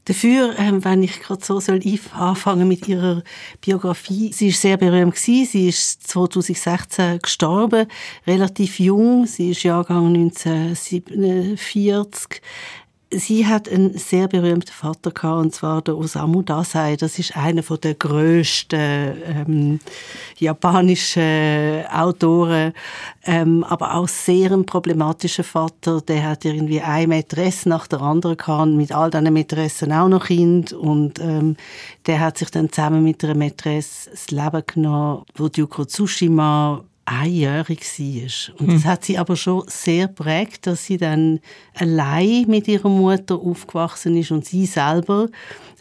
Dafür, 0.09 0.57
ähm, 0.57 0.83
wenn 0.83 1.03
ich 1.03 1.21
gerade 1.21 1.45
so 1.45 1.59
soll 1.59 1.79
anfangen 2.13 2.67
mit 2.67 2.87
ihrer 2.87 3.21
Biografie, 3.61 4.33
sie 4.33 4.47
ist 4.47 4.59
sehr 4.59 4.75
berühmt 4.75 5.13
gewesen. 5.13 5.45
Sie 5.45 5.69
ist 5.69 6.07
2016 6.07 7.19
gestorben, 7.21 7.85
relativ 8.25 8.79
jung. 8.79 9.27
Sie 9.27 9.51
ist 9.51 9.61
Jahrgang 9.61 10.07
1947 10.07 12.41
sie 13.11 13.47
hat 13.47 13.67
einen 13.67 13.97
sehr 13.97 14.27
berühmten 14.27 14.71
Vater 14.71 15.11
gehabt, 15.11 15.41
und 15.41 15.53
zwar 15.53 15.81
der 15.81 15.97
Osamu 15.97 16.41
Dazai. 16.41 16.95
Das 16.95 17.17
ist 17.17 17.35
einer 17.35 17.63
von 17.63 17.79
der 17.81 17.95
größten 17.95 18.79
ähm, 19.25 19.79
japanischen 20.37 21.85
Autoren, 21.91 22.73
ähm, 23.25 23.63
aber 23.63 23.95
auch 23.95 24.07
sehr 24.07 24.51
ein 24.51 24.65
problematischer 24.65 25.43
Vater. 25.43 26.01
Der 26.01 26.29
hat 26.29 26.45
irgendwie 26.45 26.81
eine 26.81 27.07
Mätresse 27.07 27.69
nach 27.69 27.87
der 27.87 28.01
anderen 28.01 28.37
gehabt, 28.37 28.71
mit 28.71 28.91
all 28.91 29.09
diesen 29.09 29.33
Mätressen 29.33 29.91
auch 29.91 30.07
noch 30.07 30.25
Kind 30.27 30.73
und 30.73 31.19
ähm, 31.19 31.55
der 32.05 32.19
hat 32.19 32.37
sich 32.37 32.51
dann 32.51 32.71
zusammen 32.71 33.03
mit 33.03 33.23
einer 33.23 33.35
Mätresse 33.35 34.11
das 34.11 34.29
Leben 34.31 34.63
genommen, 34.65 35.23
wo 35.35 35.47
Yuko 35.47 35.85
Tsushima 35.85 36.83
einjährig 37.09 37.79
war. 37.79 38.59
Und 38.59 38.67
das 38.73 38.83
hm. 38.83 38.85
hat 38.85 39.03
sie 39.03 39.17
aber 39.17 39.35
schon 39.35 39.63
sehr 39.67 40.07
prägt, 40.07 40.67
dass 40.67 40.85
sie 40.85 40.97
dann 40.97 41.39
allein 41.73 42.45
mit 42.47 42.67
ihrer 42.67 42.89
Mutter 42.89 43.35
aufgewachsen 43.35 44.15
ist 44.15 44.31
und 44.31 44.45
sie 44.45 44.65
selber 44.65 45.27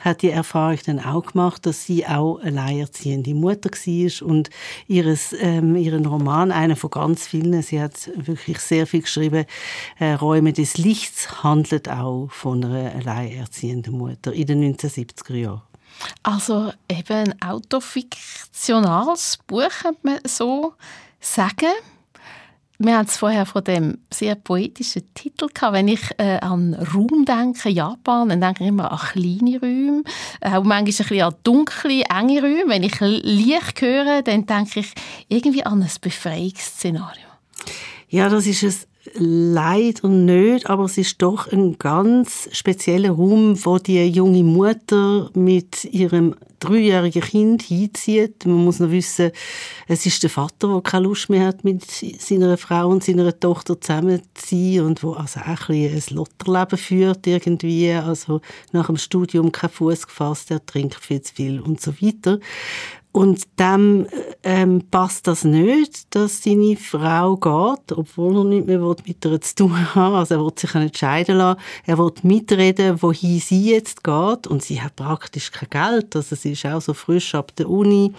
hat 0.01 0.23
die 0.23 0.31
Erfahrung 0.31 0.79
dann 0.87 1.01
auch 1.01 1.27
gemacht, 1.27 1.67
dass 1.67 1.85
sie 1.85 2.07
auch 2.07 2.39
alleinerziehende 2.39 3.35
Mutter 3.35 3.71
war 3.71 4.29
und 4.29 4.49
ihres, 4.87 5.35
ähm, 5.41 5.75
ihren 5.75 6.07
Roman, 6.07 6.53
einer 6.53 6.77
von 6.77 6.91
ganz 6.91 7.27
vielen, 7.27 7.61
sie 7.63 7.81
hat 7.81 8.11
wirklich 8.15 8.61
sehr 8.61 8.87
viel 8.87 9.03
geschrieben, 9.03 9.45
äh, 9.99 10.13
Räume 10.13 10.53
des 10.53 10.79
Lichts 10.79 11.43
handelt 11.43 11.89
auch 11.89 12.29
von 12.31 12.65
einer 12.65 12.95
alleinerziehenden 12.95 13.99
Mutter 13.99 14.33
in 14.33 14.47
den 14.47 14.77
1970er 14.77 15.35
Jahren. 15.35 15.63
Also 16.23 16.73
eben 16.89 17.33
ein 17.33 17.43
autofiktionales 17.43 19.41
Buch, 19.49 19.71
hat 19.83 20.05
man 20.05 20.21
so 20.25 20.75
sagen. 21.21 21.73
Wir 22.81 22.97
haben 22.97 23.07
es 23.07 23.17
vorher 23.17 23.45
von 23.45 23.65
dem 23.65 23.99
sehr 24.13 24.37
poetischen 24.37 25.13
Titel 25.13 25.49
gehabt. 25.53 25.73
Wenn 25.73 25.89
ich 25.89 26.01
äh, 26.19 26.39
an 26.39 26.75
Raum 26.75 27.25
denke, 27.25 27.71
Japan, 27.71 28.29
dann 28.29 28.41
denke 28.41 28.63
ich 28.63 28.69
immer 28.69 28.93
an 28.93 28.99
kleine 28.99 29.61
Räume, 29.61 30.05
äh, 30.41 30.51
auch 30.51 30.63
manchmal 30.63 30.79
ein 30.79 30.85
bisschen 30.85 31.23
an 31.23 31.35
dunkle, 31.43 32.05
enge 32.05 32.41
Räume. 32.41 32.69
Wenn 32.69 32.85
ich 32.85 33.01
Licht 33.01 33.81
höre, 33.81 34.23
dann 34.23 34.47
denke 34.47 34.81
ich 34.81 34.93
irgendwie 35.27 35.65
an 35.65 35.83
ein 35.83 35.91
Befreiungsszenario. 36.01 37.27
Ja, 38.11 38.29
das 38.29 38.47
ist 38.47 38.63
es 38.63 38.87
leider 39.15 40.09
nicht, 40.09 40.69
aber 40.69 40.85
es 40.85 40.99
ist 40.99 41.21
doch 41.23 41.51
ein 41.51 41.79
ganz 41.79 42.49
spezieller 42.53 43.11
Raum, 43.11 43.59
wo 43.65 43.79
die 43.79 44.05
junge 44.07 44.43
Mutter 44.43 45.31
mit 45.35 45.85
ihrem 45.85 46.35
dreijährigen 46.61 47.23
Kind 47.23 47.63
hinzieht. 47.63 48.45
Man 48.47 48.65
muss 48.65 48.81
noch 48.81 48.91
wissen, 48.91 49.31
es 49.87 50.07
ist 50.07 50.23
der 50.23 50.31
Vater, 50.31 50.69
der 50.69 50.81
keine 50.83 51.05
Lust 51.05 51.31
mehr 51.31 51.47
hat, 51.47 51.65
mit 51.65 51.85
seiner 51.85 52.57
Frau 52.57 52.89
und 52.89 53.05
seiner 53.05 53.39
Tochter 53.39 53.81
zusammen 53.81 54.23
zu 54.35 54.57
sein 54.57 54.81
und 54.81 55.03
wo 55.03 55.13
also 55.13 55.41
auch 55.41 55.69
ein, 55.69 55.93
ein 55.95 56.03
Lotterleben 56.11 56.79
führt 56.79 57.27
irgendwie, 57.27 57.93
also 57.93 58.41
nach 58.73 58.87
dem 58.87 58.97
Studium 58.97 59.53
kein 59.53 59.71
Fuß 59.71 60.07
gefasst, 60.07 60.51
er 60.51 60.65
trinkt 60.65 60.97
viel 60.97 61.23
zu 61.23 61.35
viel 61.35 61.61
und 61.61 61.81
so 61.81 61.93
weiter. 62.01 62.39
Und 63.11 63.59
dem 63.59 64.07
ähm, 64.45 64.83
passt 64.91 65.27
das 65.27 65.43
nicht, 65.43 66.15
dass 66.15 66.43
seine 66.43 66.77
Frau 66.77 67.37
geht, 67.37 67.97
obwohl 67.97 68.37
er 68.37 68.45
nicht 68.45 68.67
mehr 68.67 68.79
mit 68.79 69.25
ihr 69.25 69.41
zu 69.41 69.55
tun 69.55 69.95
hat. 69.95 70.13
Also 70.13 70.35
er 70.35 70.45
will 70.45 70.53
sich 70.55 70.75
nicht 70.75 70.99
scheiden 70.99 71.39
lassen. 71.39 71.61
Er 71.87 71.99
will 71.99 72.13
mitreden, 72.23 73.01
wohin 73.03 73.41
sie 73.41 73.71
jetzt 73.71 74.05
geht. 74.05 74.47
Und 74.47 74.63
sie 74.63 74.81
hat 74.81 74.97
praktisch 74.97 75.51
kein 75.51 75.71
Geld. 75.71 76.15
Also 76.15 76.37
sie 76.37 76.53
ist 76.53 76.67
auch 76.67 76.83
so 76.83 76.95
frisch 76.95 77.35
ab 77.35 77.57
der 77.57 77.69
Uni. 77.69 78.13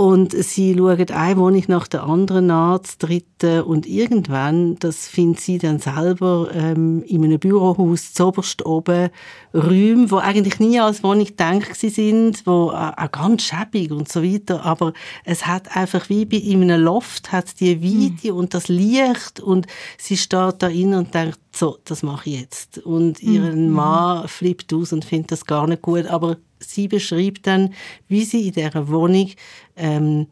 Und 0.00 0.32
sie 0.32 0.76
schauen 0.76 1.10
eine 1.10 1.36
Wohnung 1.40 1.64
nach 1.66 1.88
der 1.88 2.04
anderen 2.04 2.52
an, 2.52 2.84
zu 2.84 2.98
dritten. 2.98 3.62
Und 3.62 3.84
irgendwann, 3.84 4.76
das 4.76 5.08
findet 5.08 5.40
sie 5.40 5.58
dann 5.58 5.80
selber 5.80 6.50
ähm, 6.54 7.02
in 7.02 7.24
einem 7.24 7.40
Bürohaus 7.40 8.14
zoberst 8.14 8.64
oben, 8.64 9.10
Räume, 9.52 10.06
die 10.06 10.14
eigentlich 10.14 10.60
nie 10.60 10.78
als 10.78 11.02
Wohnung 11.02 11.24
gedacht 11.24 11.74
sind, 11.74 12.46
wo 12.46 12.70
äh, 12.70 12.92
auch 12.96 13.10
ganz 13.10 13.42
schäbig 13.42 13.90
und 13.90 14.08
so 14.08 14.22
weiter. 14.22 14.64
Aber 14.64 14.92
es 15.24 15.46
hat 15.48 15.76
einfach 15.76 16.08
wie 16.08 16.26
bei 16.26 16.36
in 16.36 16.62
einem 16.62 16.80
Loft 16.80 17.32
hat 17.32 17.58
die 17.58 17.82
Weite 17.82 18.32
mhm. 18.32 18.38
und 18.38 18.54
das 18.54 18.68
Licht 18.68 19.40
und 19.40 19.66
sie 19.96 20.16
steht 20.16 20.62
da 20.62 20.68
rein 20.68 20.94
und 20.94 21.12
denkt, 21.12 21.40
so, 21.58 21.78
das 21.84 22.02
mache 22.02 22.30
ich 22.30 22.40
jetzt. 22.40 22.78
Und 22.78 23.22
mhm. 23.22 23.32
ihren 23.32 23.70
Mann 23.70 24.28
flippt 24.28 24.72
aus 24.72 24.92
und 24.92 25.04
findet 25.04 25.32
das 25.32 25.44
gar 25.44 25.66
nicht 25.66 25.82
gut. 25.82 26.06
Aber 26.06 26.36
sie 26.60 26.88
beschreibt 26.88 27.46
dann, 27.46 27.74
wie 28.08 28.24
sie 28.24 28.48
in 28.48 28.54
dieser 28.54 28.88
Wohnung 28.88 29.30
ähm, 29.76 30.26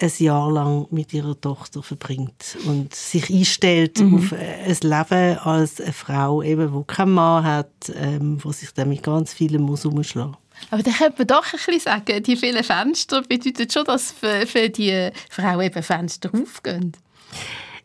ein 0.00 0.12
Jahr 0.18 0.50
lang 0.50 0.86
mit 0.90 1.12
ihrer 1.12 1.38
Tochter 1.38 1.82
verbringt 1.82 2.56
und 2.66 2.94
sich 2.94 3.30
einstellt 3.30 4.00
mhm. 4.00 4.14
auf 4.14 4.32
ein 4.32 4.76
Leben 4.82 5.38
als 5.38 5.80
eine 5.80 5.92
Frau, 5.92 6.42
eben, 6.42 6.72
die 6.72 6.84
keinen 6.86 7.12
Mann 7.12 7.44
hat, 7.44 7.70
ähm, 7.94 8.38
wo 8.42 8.50
sich 8.50 8.72
dann 8.72 8.88
mit 8.88 9.02
ganz 9.02 9.34
vielen 9.34 9.62
muss 9.62 9.84
umschlagen 9.84 10.36
aber 10.70 10.82
dann 10.82 10.94
könnte 10.94 11.14
man 11.18 11.26
doch 11.26 11.46
ein 11.46 11.52
bisschen 11.52 11.80
sagen, 11.80 12.22
die 12.22 12.36
vielen 12.36 12.62
Fenster 12.62 13.22
bedeuten 13.22 13.70
schon, 13.70 13.84
dass 13.84 14.12
für, 14.12 14.46
für 14.46 14.68
die 14.68 15.10
Frau 15.30 15.60
eben 15.60 15.82
Fenster 15.82 16.30
aufgehen. 16.34 16.92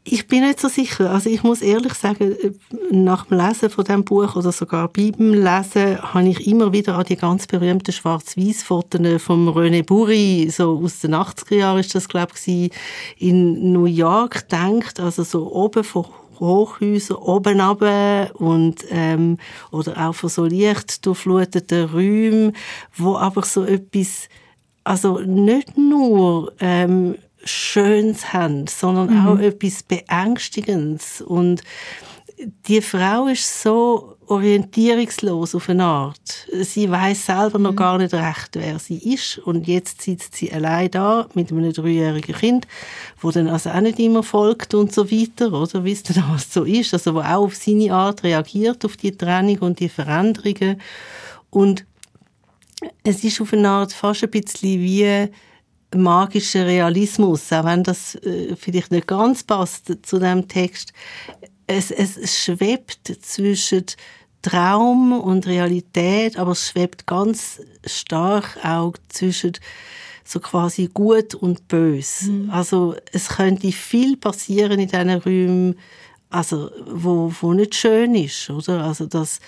Ich 0.07 0.27
bin 0.27 0.41
nicht 0.41 0.59
so 0.59 0.67
sicher. 0.67 1.09
Also 1.09 1.31
ich 1.31 1.41
muss 1.41 1.63
ehrlich 1.63 1.95
sagen, 1.95 2.35
nach 2.91 3.25
dem 3.25 3.39
Lesen 3.39 3.71
von 3.71 3.85
dem 3.85 4.05
Buch 4.05 4.35
oder 4.35 4.51
sogar 4.51 4.87
beim 4.87 5.33
Lesen 5.33 5.99
habe 5.99 6.29
ich 6.29 6.45
immer 6.45 6.71
wieder 6.71 6.95
an 6.95 7.05
die 7.05 7.15
ganz 7.15 7.47
berühmten 7.47 7.91
Schwarz-Weiß-Fotos 7.91 9.23
vom 9.23 9.49
René 9.49 9.83
Burri, 9.83 10.47
so 10.51 10.79
aus 10.83 10.99
den 10.99 11.15
80er 11.15 11.55
Jahren 11.55 11.79
ist 11.79 11.95
das, 11.95 12.07
glaube 12.07 12.33
ich, 12.45 12.71
in 13.17 13.73
New 13.73 13.85
York 13.85 14.47
gedacht. 14.47 14.99
Also 14.99 15.23
so 15.23 15.51
oben 15.51 15.83
von 15.83 16.05
Hochhäusern 16.39 17.17
oben 17.17 17.59
runter 17.59 18.29
und 18.35 18.85
ähm, 18.91 19.37
oder 19.71 20.07
auch 20.07 20.13
von 20.13 20.29
so 20.29 20.45
leicht 20.45 21.03
durchfluteten 21.03 21.89
Räumen, 21.89 22.55
wo 22.95 23.15
aber 23.17 23.41
so 23.41 23.63
etwas 23.63 24.29
also 24.83 25.17
nicht 25.19 25.79
nur 25.79 26.53
ähm, 26.59 27.15
Schönes 27.45 28.33
haben, 28.33 28.67
sondern 28.67 29.21
mhm. 29.21 29.27
auch 29.27 29.39
etwas 29.39 29.83
Beängstigendes. 29.83 31.21
Und 31.21 31.63
die 32.67 32.81
Frau 32.81 33.27
ist 33.27 33.61
so 33.61 34.15
orientierungslos 34.27 35.55
auf 35.55 35.69
eine 35.69 35.85
Art. 35.85 36.47
Sie 36.61 36.89
weiß 36.89 37.27
selber 37.27 37.59
noch 37.59 37.71
mhm. 37.71 37.75
gar 37.75 37.97
nicht 37.97 38.13
recht, 38.13 38.49
wer 38.53 38.79
sie 38.79 38.97
ist. 39.13 39.37
Und 39.37 39.67
jetzt 39.67 40.01
sitzt 40.01 40.35
sie 40.35 40.51
allein 40.51 40.91
da 40.91 41.27
mit 41.33 41.51
einem 41.51 41.71
dreijährigen 41.71 42.35
Kind, 42.35 42.67
wo 43.21 43.31
dann 43.31 43.47
also 43.47 43.69
auch 43.69 43.81
nicht 43.81 43.99
immer 43.99 44.23
folgt 44.23 44.73
und 44.73 44.91
so 44.91 45.09
weiter, 45.09 45.53
oder? 45.53 45.85
Es 45.85 46.03
dann 46.03 46.23
auch 46.23 46.39
so 46.39 46.63
ist. 46.63 46.93
Also, 46.93 47.13
wo 47.13 47.19
auch 47.19 47.45
auf 47.45 47.55
seine 47.55 47.93
Art 47.93 48.23
reagiert, 48.23 48.83
auf 48.83 48.97
die 48.97 49.15
Trennung 49.15 49.59
und 49.59 49.79
die 49.79 49.89
Veränderungen. 49.89 50.81
Und 51.51 51.85
es 53.03 53.23
ist 53.23 53.39
auf 53.39 53.53
eine 53.53 53.69
Art 53.69 53.93
fast 53.93 54.23
ein 54.23 54.31
bisschen 54.31 54.81
wie 54.81 55.29
magischer 55.95 56.65
Realismus, 56.65 57.51
auch 57.51 57.65
wenn 57.65 57.83
das 57.83 58.15
äh, 58.15 58.55
vielleicht 58.55 58.91
nicht 58.91 59.07
ganz 59.07 59.43
passt 59.43 59.91
zu 60.03 60.19
dem 60.19 60.47
Text 60.47 60.93
es, 61.67 61.91
es 61.91 62.37
schwebt 62.37 63.07
zwischen 63.21 63.85
Traum 64.41 65.13
und 65.13 65.47
Realität, 65.47 66.37
aber 66.37 66.51
es 66.51 66.69
schwebt 66.69 67.07
ganz 67.07 67.61
stark 67.85 68.57
auch 68.63 68.93
zwischen 69.09 69.53
so 70.23 70.39
quasi 70.39 70.89
gut 70.93 71.35
und 71.35 71.67
bös. 71.67 72.23
Mhm. 72.23 72.49
Also 72.51 72.95
es 73.11 73.29
könnte 73.29 73.71
viel 73.71 74.17
passieren 74.17 74.79
in 74.79 74.87
diesen 74.87 75.09
Räumen, 75.09 75.79
also 76.29 76.71
wo, 76.87 77.31
wo 77.41 77.53
nicht 77.53 77.75
schön 77.75 78.15
ist, 78.15 78.49
oder? 78.49 78.83
Also 78.83 79.05
das 79.05 79.39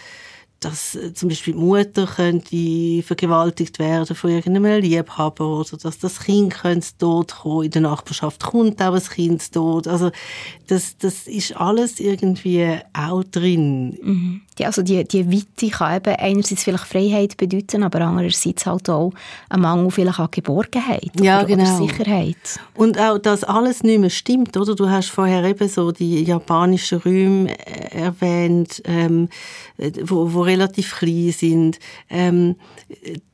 dass 0.59 0.95
äh, 0.95 1.13
zum 1.13 1.29
Beispiel 1.29 1.53
die 1.53 1.59
Mutter 1.59 2.07
könnte 2.07 3.03
vergewaltigt 3.03 3.79
werden 3.79 4.15
von 4.15 4.31
irgendeinem 4.31 4.81
Liebhaber 4.81 5.59
oder 5.59 5.77
dass 5.77 5.99
das 5.99 6.19
Kind 6.19 6.53
könnte 6.53 6.87
tot 6.97 7.35
kommen. 7.35 7.65
In 7.65 7.71
der 7.71 7.81
Nachbarschaft 7.81 8.43
kommt 8.43 8.81
auch 8.81 8.93
ein 8.93 9.03
Kind 9.03 9.51
tot. 9.51 9.87
Also 9.87 10.11
das, 10.67 10.97
das 10.97 11.27
ist 11.27 11.55
alles 11.55 11.99
irgendwie 11.99 12.79
auch 12.93 13.23
drin. 13.23 13.97
Mhm. 14.01 14.41
Ja, 14.59 14.67
also 14.67 14.81
die, 14.81 15.03
die 15.03 15.31
Weite 15.31 15.69
kann 15.71 15.97
eben 15.97 16.15
einerseits 16.15 16.63
vielleicht 16.63 16.85
Freiheit 16.85 17.37
bedeuten, 17.37 17.83
aber 17.83 18.01
andererseits 18.01 18.65
halt 18.65 18.89
auch 18.89 19.13
ein 19.49 19.61
Mangel 19.61 19.91
vielleicht 19.91 20.19
an 20.19 20.29
Geborgenheit 20.31 21.11
ja, 21.21 21.39
oder, 21.39 21.47
genau. 21.47 21.63
oder 21.63 21.87
Sicherheit. 21.87 22.59
Und 22.73 22.99
auch, 22.99 23.19
dass 23.19 23.43
alles 23.43 23.83
nicht 23.83 23.99
mehr 23.99 24.09
stimmt, 24.09 24.57
oder? 24.57 24.73
Du 24.73 24.89
hast 24.89 25.09
vorher 25.09 25.43
eben 25.43 25.69
so 25.69 25.91
die 25.91 26.23
japanischen 26.23 26.99
Räume 26.99 27.55
äh, 27.59 27.99
erwähnt, 27.99 28.81
ähm, 28.85 29.29
wo, 30.03 30.33
wo 30.33 30.46
relativ 30.47 30.97
klein 30.97 31.31
sind. 31.31 31.79
Ähm, 32.09 32.55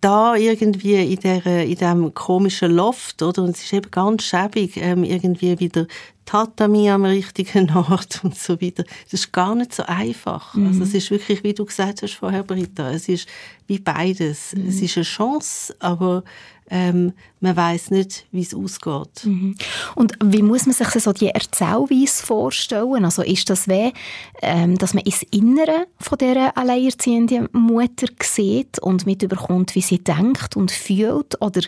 da 0.01 0.35
irgendwie 0.35 1.13
in, 1.13 1.19
der, 1.19 1.45
in 1.63 1.75
diesem 1.75 2.13
komischen 2.13 2.71
Loft, 2.71 3.21
oder? 3.21 3.43
Und 3.43 3.51
es 3.51 3.63
ist 3.63 3.73
eben 3.73 3.91
ganz 3.91 4.23
schäbig, 4.23 4.77
ähm, 4.77 5.03
irgendwie 5.03 5.59
wieder 5.59 5.87
Tatami 6.25 6.89
am 6.89 7.05
richtigen 7.05 7.69
Ort 7.71 8.19
und 8.23 8.37
so 8.37 8.61
weiter. 8.61 8.83
Das 9.05 9.13
ist 9.13 9.31
gar 9.31 9.55
nicht 9.55 9.73
so 9.73 9.83
einfach. 9.83 10.53
Mhm. 10.55 10.67
Also 10.67 10.83
es 10.83 10.93
ist 10.93 11.11
wirklich, 11.11 11.43
wie 11.43 11.53
du 11.53 11.65
gesagt 11.65 12.01
hast 12.01 12.13
vorher, 12.13 12.43
Britta, 12.43 12.91
es 12.91 13.09
ist 13.09 13.27
wie 13.67 13.79
beides. 13.79 14.53
Mhm. 14.55 14.67
Es 14.67 14.81
ist 14.81 14.97
eine 14.97 15.05
Chance, 15.05 15.75
aber 15.79 16.23
ähm, 16.73 17.13
man 17.39 17.55
weiß 17.55 17.91
nicht, 17.91 18.25
wie 18.31 18.41
es 18.41 18.55
ausgeht. 18.55 19.25
Mhm. 19.25 19.55
Und 19.93 20.13
wie 20.23 20.41
muss 20.41 20.65
man 20.65 20.73
sich 20.73 20.87
so 20.89 21.13
die 21.13 21.27
Erzählweise 21.27 22.25
vorstellen? 22.25 23.05
Also 23.05 23.21
ist 23.21 23.47
das 23.51 23.67
wie, 23.67 23.93
ähm, 24.41 24.79
dass 24.79 24.95
man 24.95 25.03
ins 25.03 25.21
Innere 25.29 25.85
von 25.99 26.17
dieser 26.17 26.57
alleinerziehenden 26.57 27.47
Mutter 27.51 28.07
sieht 28.23 28.79
und 28.79 29.05
mitbekommt, 29.05 29.75
wie 29.75 29.81
sie 29.81 29.99
denkt 29.99 30.57
und 30.57 30.71
fühlt? 30.71 31.39
Oder 31.43 31.61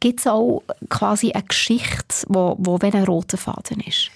gibt 0.00 0.18
es 0.18 0.26
auch 0.26 0.64
quasi 0.88 1.30
eine 1.30 1.44
Geschichte, 1.44 2.26
wo, 2.26 2.56
wo 2.58 2.82
wie 2.82 2.92
ein 2.92 3.04
roter 3.04 3.38
Faden 3.38 3.78
ist? 3.86 4.10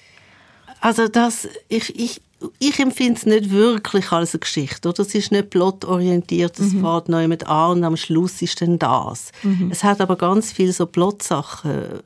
Also 0.80 1.06
das, 1.06 1.46
ich, 1.68 1.96
ich 1.96 2.20
ich 2.58 2.78
empfinde 2.78 3.14
es 3.14 3.26
nicht 3.26 3.50
wirklich 3.50 4.10
als 4.12 4.34
eine 4.34 4.40
Geschichte. 4.40 4.88
Oder? 4.88 5.00
Es 5.00 5.14
ist 5.14 5.32
nicht 5.32 5.50
plotorientiert, 5.50 6.58
es 6.58 6.72
mhm. 6.72 6.80
fährt 6.80 7.08
noch 7.08 7.20
jemand 7.20 7.46
an 7.46 7.78
und 7.78 7.84
am 7.84 7.96
Schluss 7.96 8.42
ist 8.42 8.60
dann 8.60 8.78
das. 8.78 9.32
Mhm. 9.42 9.70
Es 9.70 9.84
hat 9.84 10.00
aber 10.00 10.16
ganz 10.16 10.52
viele 10.52 10.72
so 10.72 10.86
Plotsachen, 10.86 12.00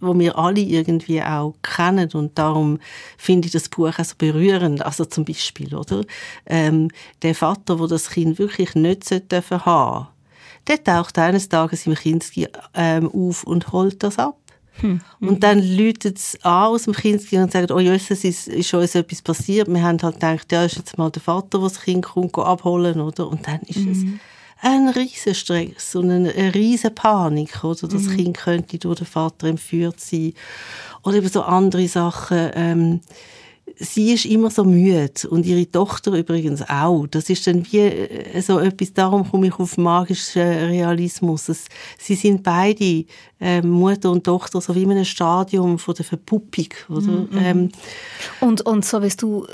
wo 0.00 0.18
wir 0.18 0.38
alle 0.38 0.60
irgendwie 0.60 1.22
auch 1.22 1.54
kennen 1.62 2.10
und 2.12 2.38
darum 2.38 2.78
finde 3.16 3.46
ich 3.46 3.52
das 3.52 3.68
Buch 3.68 3.98
auch 3.98 4.04
so 4.04 4.14
berührend. 4.16 4.84
Also 4.84 5.04
zum 5.04 5.24
Beispiel, 5.24 5.74
oder? 5.74 6.02
Ähm, 6.46 6.88
der 7.22 7.34
Vater, 7.34 7.78
wo 7.78 7.86
das 7.86 8.10
Kind 8.10 8.38
wirklich 8.38 8.74
nicht 8.74 9.10
haben 9.10 9.42
sollte, 9.42 10.08
der 10.68 10.84
taucht 10.84 11.18
eines 11.18 11.48
Tages 11.48 11.86
im 11.86 11.94
Kinski 11.94 12.48
ähm, 12.74 13.10
auf 13.12 13.44
und 13.44 13.72
holt 13.72 14.02
das 14.02 14.18
ab. 14.18 14.36
Hm. 14.80 15.00
Und 15.20 15.42
dann 15.42 15.60
läutet 15.60 16.18
es 16.18 16.38
an 16.42 16.68
aus 16.68 16.84
dem 16.84 16.94
Kind 16.94 17.20
und 17.32 17.52
sagt, 17.52 17.70
oh 17.70 17.78
Jesus, 17.78 18.24
ist, 18.24 18.48
ist 18.48 18.74
uns 18.74 18.94
etwas 18.94 19.22
passiert. 19.22 19.68
Wir 19.68 19.82
haben 19.82 20.00
halt 20.02 20.14
gedacht, 20.14 20.50
ja, 20.50 20.64
ist 20.64 20.76
jetzt 20.76 20.98
mal 20.98 21.10
der 21.10 21.22
Vater, 21.22 21.58
der 21.58 21.68
das 21.68 21.80
Kind 21.80 22.04
kommt, 22.04 22.36
abholen, 22.38 23.00
oder? 23.00 23.28
Und 23.28 23.46
dann 23.46 23.60
ist 23.62 23.78
mhm. 23.78 23.90
es 23.90 24.20
ein 24.64 24.88
riesen 24.88 25.34
Stress 25.34 25.94
und 25.94 26.10
eine, 26.10 26.32
eine 26.32 26.54
riesen 26.54 26.94
Panik, 26.94 27.62
oder? 27.64 27.88
Das 27.88 28.02
mhm. 28.04 28.16
Kind 28.16 28.38
könnte 28.38 28.78
durch 28.78 28.98
den 28.98 29.06
Vater 29.06 29.48
entführt 29.48 30.00
sein. 30.00 30.34
Oder 31.02 31.16
eben 31.16 31.28
so 31.28 31.42
andere 31.42 31.86
Sachen, 31.88 32.50
ähm, 32.54 33.00
sie 33.82 34.12
ist 34.12 34.24
immer 34.24 34.50
so 34.50 34.64
müde 34.64 35.28
und 35.28 35.44
ihre 35.44 35.70
Tochter 35.70 36.12
übrigens 36.12 36.62
auch. 36.68 37.06
Das 37.08 37.28
ist 37.28 37.46
dann 37.46 37.66
wie 37.70 37.80
äh, 37.80 38.40
so 38.40 38.58
etwas, 38.58 38.92
darum 38.92 39.28
komme 39.28 39.48
ich 39.48 39.58
auf 39.58 39.76
magischen 39.76 40.42
Realismus. 40.42 41.48
Es, 41.48 41.66
sie 41.98 42.14
sind 42.14 42.42
beide 42.42 43.04
äh, 43.40 43.60
Mutter 43.60 44.10
und 44.10 44.24
Tochter 44.24 44.60
so 44.60 44.74
wie 44.74 44.84
in 44.84 44.92
einem 44.92 45.04
Stadium 45.04 45.78
von 45.78 45.94
der 45.94 46.04
Verpuppung. 46.04 46.68
Oder? 46.88 47.00
Mhm. 47.00 47.28
Ähm, 47.38 47.68
und, 48.40 48.62
und 48.62 48.84
so 48.84 49.02
wie 49.02 49.08
du 49.08 49.46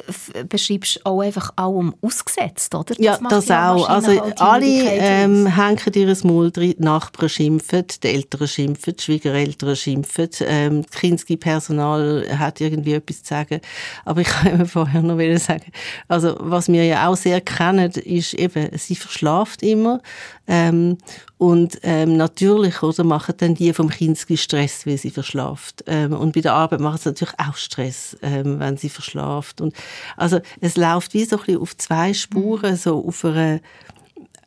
beschreibst, 0.48 1.04
auch 1.04 1.20
einfach 1.20 1.50
allem 1.56 1.94
ausgesetzt, 2.02 2.74
oder? 2.74 2.94
Das 2.94 2.98
ja, 2.98 3.18
das 3.28 3.50
auch. 3.50 3.88
Also 3.88 4.20
alle 4.36 4.66
ähm, 4.66 5.46
hängen 5.46 5.78
ihr 5.94 6.16
Maul 6.24 6.50
drin, 6.50 6.74
die 6.78 6.82
Nachbarn 6.82 7.28
schimpfen, 7.28 7.86
die 8.02 8.08
Eltern 8.08 8.46
schimpfen, 8.46 8.94
die 8.96 9.02
Schwiegereltern 9.02 9.74
schimpfen, 9.74 10.28
ähm, 10.40 10.82
das 10.82 11.00
Kinski-Personal 11.00 12.26
hat 12.38 12.60
irgendwie 12.60 12.94
etwas 12.94 13.22
zu 13.22 13.28
sagen. 13.28 13.60
Aber 14.04 14.17
ich 14.18 14.28
kann 14.28 14.66
vorher 14.66 15.02
noch 15.02 15.18
sagen, 15.38 15.72
also 16.08 16.36
was 16.40 16.68
wir 16.68 16.84
ja 16.84 17.08
auch 17.08 17.16
sehr 17.16 17.40
kennen, 17.40 17.90
ist 17.90 18.34
eben, 18.34 18.68
sie 18.76 18.96
verschlaft 18.96 19.62
immer 19.62 20.00
ähm, 20.46 20.98
und 21.36 21.78
ähm, 21.82 22.16
natürlich 22.16 22.82
oder, 22.82 23.04
machen 23.04 23.34
dann 23.38 23.54
die 23.54 23.72
vom 23.72 23.90
Kinski 23.90 24.36
Stress, 24.36 24.86
wie 24.86 24.96
sie 24.96 25.10
verschlaft. 25.10 25.84
Ähm, 25.86 26.12
und 26.12 26.32
bei 26.32 26.40
der 26.40 26.54
Arbeit 26.54 26.80
machen 26.80 26.98
sie 26.98 27.10
natürlich 27.10 27.38
auch 27.38 27.56
Stress, 27.56 28.16
ähm, 28.22 28.58
wenn 28.58 28.76
sie 28.76 28.88
verschlaft. 28.88 29.60
Und, 29.60 29.74
also 30.16 30.40
es 30.60 30.76
läuft 30.76 31.14
wie 31.14 31.24
so 31.24 31.36
ein 31.36 31.44
bisschen 31.44 31.60
auf 31.60 31.76
zwei 31.76 32.12
Spuren, 32.14 32.76
so 32.76 33.06
auf 33.06 33.24
eine, 33.24 33.60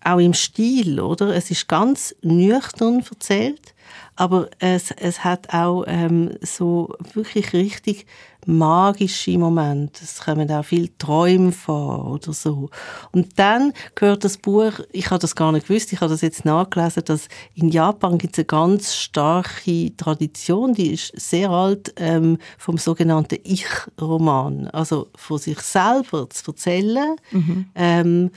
auch 0.03 0.17
im 0.17 0.33
Stil, 0.33 0.99
oder? 0.99 1.35
Es 1.35 1.51
ist 1.51 1.67
ganz 1.67 2.15
nüchtern 2.21 3.05
erzählt, 3.09 3.73
aber 4.15 4.49
es, 4.59 4.91
es 4.91 5.23
hat 5.23 5.53
auch 5.53 5.85
ähm, 5.87 6.31
so 6.41 6.93
wirklich 7.13 7.53
richtig 7.53 8.05
magische 8.47 9.37
Momente. 9.37 10.03
Es 10.03 10.21
kommen 10.21 10.49
auch 10.51 10.65
viele 10.65 10.95
Träume 10.97 11.51
vor 11.51 12.11
oder 12.11 12.33
so. 12.33 12.69
Und 13.11 13.37
dann 13.39 13.73
gehört 13.95 14.23
das 14.23 14.37
Buch, 14.37 14.73
ich 14.91 15.09
habe 15.09 15.19
das 15.19 15.35
gar 15.35 15.51
nicht 15.51 15.67
gewusst, 15.67 15.93
ich 15.93 16.01
habe 16.01 16.11
das 16.11 16.21
jetzt 16.21 16.45
nachgelesen, 16.45 17.03
dass 17.05 17.27
in 17.55 17.69
Japan 17.69 18.17
gibt 18.17 18.35
es 18.35 18.39
eine 18.39 18.45
ganz 18.45 18.95
starke 18.95 19.95
Tradition, 19.95 20.73
die 20.73 20.93
ist 20.93 21.11
sehr 21.19 21.49
alt, 21.49 21.93
ähm, 21.97 22.37
vom 22.57 22.77
sogenannten 22.77 23.39
Ich-Roman. 23.43 24.67
Also 24.67 25.07
von 25.15 25.37
sich 25.37 25.59
selber 25.59 26.29
zu 26.29 26.51
erzählen. 26.51 27.15
Mhm. 27.31 27.65
Ähm, 27.75 28.31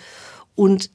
und 0.54 0.90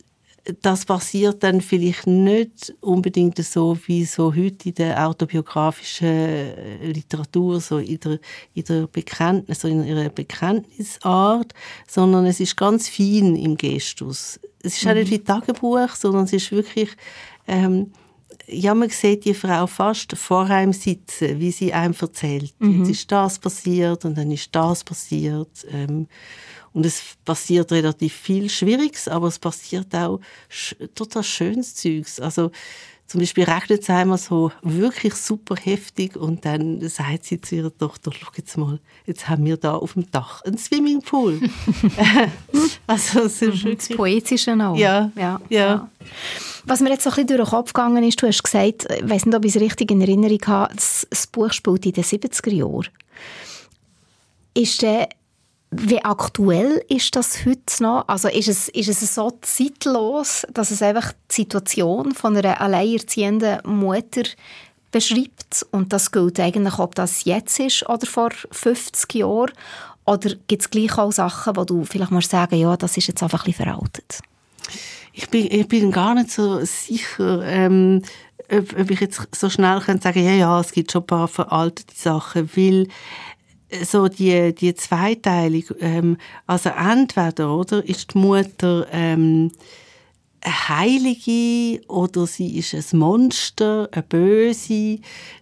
das 0.62 0.86
passiert 0.86 1.44
dann 1.44 1.62
vielleicht 1.62 2.08
nicht 2.08 2.74
unbedingt 2.82 3.38
so 3.44 3.78
wie 3.86 4.06
so 4.06 4.34
heute 4.36 4.70
in 4.70 4.76
der 4.76 5.08
autobiografischen 5.08 6.08
äh, 6.08 6.92
Literatur, 6.92 7.60
so 7.60 7.78
in 7.78 8.00
der, 8.00 8.20
in 8.54 8.64
der 8.64 8.88
Bekenntnis, 8.88 9.62
so 9.62 9.68
in 9.68 9.86
ihrer 9.86 10.10
Bekenntnisart, 10.10 11.54
sondern 11.88 12.26
es 12.26 12.40
ist 12.40 12.58
ganz 12.58 12.90
fein 12.90 13.36
im 13.36 13.58
Gestus. 13.58 14.40
Es 14.62 14.78
ist 14.78 14.86
mhm. 14.86 14.92
auch 14.92 14.96
nicht 14.96 15.12
wie 15.12 15.20
Tagebuch, 15.20 15.90
sondern 15.96 16.26
es 16.26 16.34
ist 16.34 16.52
wirklich, 16.52 16.90
ähm, 17.48 17.92
ja, 18.48 18.74
man 18.74 18.90
sieht 18.90 19.26
die 19.26 19.34
Frau 19.34 19.68
fast 19.68 20.18
vor 20.18 20.46
einem 20.46 20.74
sitzen, 20.74 21.40
wie 21.40 21.52
sie 21.52 21.74
einem 21.74 21.96
erzählt. 22.00 22.54
Mhm. 22.60 22.80
Jetzt 22.80 22.90
ist 22.90 23.12
das 23.12 23.40
passiert 23.40 24.06
und 24.06 24.18
dann 24.18 24.32
ist 24.32 24.54
das 24.56 24.84
passiert. 24.84 25.66
Ähm, 25.72 26.08
und 26.80 26.86
es 26.86 27.18
passiert 27.26 27.74
relativ 27.74 28.14
viel 28.14 28.50
Schwieriges, 28.50 29.10
aber 29.10 29.28
es 29.28 29.38
passiert 29.38 29.94
auch 29.94 30.22
total 30.96 31.26
schönes 31.26 31.76
Zeugs. 31.76 32.22
Also 32.22 32.52
zum 33.06 33.20
Beispiel 33.20 33.44
rechnet 33.44 33.84
sie 33.84 33.92
einmal 33.92 34.18
so 34.18 34.50
wirklich 34.62 35.14
super 35.16 35.58
heftig 35.58 36.16
und 36.16 36.46
dann 36.46 36.80
sagt 36.88 37.26
sie 37.26 37.42
zu 37.42 37.56
ihrer 37.58 37.78
Tochter, 37.78 38.12
schau 38.18 38.32
jetzt 38.38 38.56
mal, 38.56 38.80
jetzt 39.06 39.28
haben 39.28 39.46
wir 39.46 39.58
da 39.58 39.76
auf 39.76 39.92
dem 39.92 40.10
Dach 40.10 40.42
einen 40.44 40.58
Swimmingpool. 40.58 41.42
also 42.88 43.24
es 43.24 43.42
ist 43.42 43.66
mhm, 43.66 43.76
das 43.76 43.90
Poetische 43.90 44.54
auch. 44.54 44.78
Ja, 44.78 45.12
ja, 45.18 45.42
ja. 45.50 45.90
Was 46.64 46.80
mir 46.80 46.92
jetzt 46.92 47.04
so 47.04 47.10
ein 47.10 47.16
bisschen 47.16 47.28
durch 47.28 47.50
den 47.50 47.58
Kopf 47.58 47.74
gegangen 47.74 48.06
ist, 48.06 48.22
du 48.22 48.28
hast 48.28 48.42
gesagt, 48.42 48.88
ich 48.90 49.10
weiß 49.10 49.26
nicht, 49.26 49.36
ob 49.36 49.44
ich 49.44 49.54
es 49.54 49.62
richtig 49.62 49.92
in 49.92 50.00
Erinnerung 50.00 50.40
habe, 50.48 50.74
das, 50.74 51.06
das 51.10 51.28
Buch 51.28 51.52
spielt 51.52 51.86
in 51.86 51.92
den 51.92 52.06
70er 52.06 52.54
Jahren. 52.54 52.88
Ist 54.54 54.82
der 54.82 55.10
Wie 55.72 56.04
aktuell 56.04 56.84
ist 56.90 57.16
das 57.16 57.46
heute 57.46 57.84
noch? 57.84 58.08
Also 58.08 58.28
ist 58.28 58.48
es, 58.48 58.70
ist 58.70 58.88
es 58.88 59.14
so 59.14 59.32
zeitlos, 59.42 60.46
dass 60.52 60.72
es 60.72 60.82
einfach 60.82 61.14
die 61.30 61.36
Situation 61.36 62.14
von 62.14 62.36
einer 62.36 62.60
alleinerziehenden 62.60 63.60
Mutter 63.66 64.24
beschreibt 64.92 65.66
und 65.72 65.94
das 65.94 66.12
gilt 66.12 66.40
eigentlich, 66.40 66.80
ob 66.80 66.96
das 66.96 67.24
jetzt 67.26 67.60
ist 67.60 67.88
oder 67.88 68.08
vor 68.08 68.32
50 68.32 69.14
Jahren? 69.14 69.52
Oder 70.06 70.32
gibt 70.48 70.64
es 70.64 70.70
gleich 70.72 70.98
auch 70.98 71.12
Sachen, 71.12 71.56
wo 71.56 71.64
du 71.66 71.86
vielleicht 71.86 72.10
mal 72.10 72.22
sagen 72.24 72.56
ja, 72.56 72.76
das 72.76 72.98
ist 72.98 73.08
jetzt 73.08 73.22
einfach 73.22 73.46
ein 73.46 73.52
bisschen 73.52 73.66
veraltet? 73.66 74.22
Ich 75.14 75.30
bin, 75.30 75.48
ich 75.52 75.68
bin 75.68 75.92
gar 75.92 76.16
nicht 76.16 76.32
so 76.32 76.64
sicher, 76.66 77.44
ähm, 77.44 78.02
ob, 78.52 78.80
ob, 78.80 78.90
ich 78.90 79.00
jetzt 79.02 79.22
so 79.36 79.50
schnell 79.50 79.80
kann 79.82 80.02
sagen 80.02 80.24
ja, 80.24 80.32
ja, 80.32 80.60
es 80.60 80.72
gibt 80.72 80.92
schon 80.92 81.04
ein 81.04 81.08
paar 81.08 81.28
veraltete 81.28 81.94
Sachen, 81.96 82.50
weil 82.56 82.88
so 83.84 84.08
die, 84.08 84.54
die 84.54 84.74
Zweiteilung, 84.76 85.64
ähm, 85.80 86.18
also 86.48 86.70
entweder, 86.70 87.56
oder, 87.56 87.88
ist 87.88 88.14
die 88.14 88.18
Mutter, 88.18 88.88
ähm, 88.92 89.52
eine 90.42 90.70
Heilige 90.70 91.82
oder 91.88 92.26
sie 92.26 92.58
ist 92.58 92.74
ein 92.74 93.00
Monster, 93.00 93.90
eine 93.92 94.04
Böse. 94.04 95.00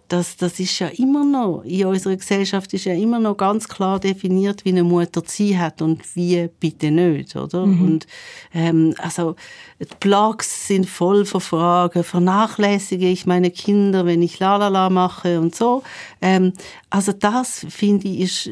Das, 0.08 0.38
das 0.38 0.58
ist 0.62 0.80
ja 0.80 0.88
immer 0.88 1.26
noch, 1.26 1.64
in 1.66 1.86
unserer 1.86 2.16
Gesellschaft 2.16 2.74
ist 2.74 2.86
ja 2.86 2.94
immer 2.94 3.20
noch 3.20 3.36
ganz 3.36 3.68
klar 3.68 4.00
definiert, 4.00 4.64
wie 4.64 4.70
eine 4.70 4.86
Mutter 4.86 5.22
sie 5.26 5.60
hat 5.60 5.82
und 5.82 6.16
wie 6.16 6.50
bitte 6.62 6.92
nicht, 6.92 7.36
oder? 7.36 7.66
Mhm. 7.66 7.82
Und, 7.84 8.08
ähm, 8.54 8.96
also, 9.00 9.36
die 9.82 9.86
Blogs 10.00 10.68
sind 10.68 10.88
voll 10.88 11.26
von 11.26 11.42
Fragen, 11.42 12.06
vernachlässige 12.06 13.10
ich 13.10 13.26
meine 13.26 13.52
Kinder, 13.52 14.06
wenn 14.06 14.22
ich 14.22 14.40
lalala 14.40 14.90
mache 14.90 15.42
und 15.42 15.54
so. 15.54 15.84
Ähm, 16.22 16.54
also 16.90 17.12
das, 17.12 17.66
finde 17.68 18.08
ich, 18.08 18.48
ist, 18.48 18.50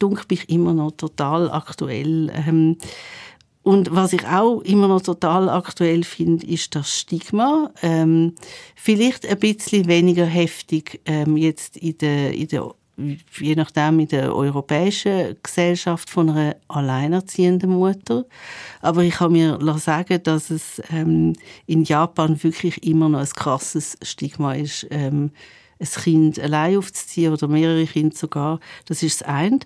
dunkel 0.00 0.24
mich 0.28 0.50
immer 0.50 0.74
noch 0.74 0.90
total 0.90 1.52
aktuell. 1.52 2.32
Ähm, 2.34 2.78
und 3.64 3.94
was 3.94 4.12
ich 4.12 4.26
auch 4.26 4.60
immer 4.60 4.88
noch 4.88 5.00
total 5.00 5.48
aktuell 5.48 6.04
finde, 6.04 6.46
ist 6.46 6.74
das 6.74 7.00
Stigma. 7.00 7.70
Ähm, 7.82 8.34
vielleicht 8.76 9.26
ein 9.26 9.38
bisschen 9.38 9.88
weniger 9.88 10.26
heftig 10.26 11.00
ähm, 11.06 11.38
jetzt 11.38 11.78
in 11.78 11.96
der, 11.96 12.34
in 12.34 12.48
der 12.48 12.74
je 12.96 13.56
nachdem 13.56 14.00
in 14.00 14.08
der 14.08 14.36
europäischen 14.36 15.36
Gesellschaft 15.42 16.10
von 16.10 16.30
einer 16.30 16.56
alleinerziehenden 16.68 17.70
Mutter. 17.70 18.24
Aber 18.82 19.02
ich 19.02 19.14
kann 19.14 19.32
mir 19.32 19.58
sagen, 19.78 20.22
dass 20.22 20.50
es 20.50 20.80
ähm, 20.90 21.32
in 21.66 21.84
Japan 21.84 22.40
wirklich 22.42 22.86
immer 22.86 23.08
noch 23.08 23.20
ein 23.20 23.28
krasses 23.34 23.96
Stigma 24.02 24.54
ist. 24.54 24.86
Ein 25.78 25.86
Kind 25.86 26.38
allein 26.38 26.76
aufzuziehen 26.76 27.32
oder 27.32 27.48
mehrere 27.48 27.86
Kinder 27.86 28.16
sogar, 28.16 28.60
das 28.86 29.02
ist 29.02 29.20
das 29.20 29.28
eine. 29.28 29.58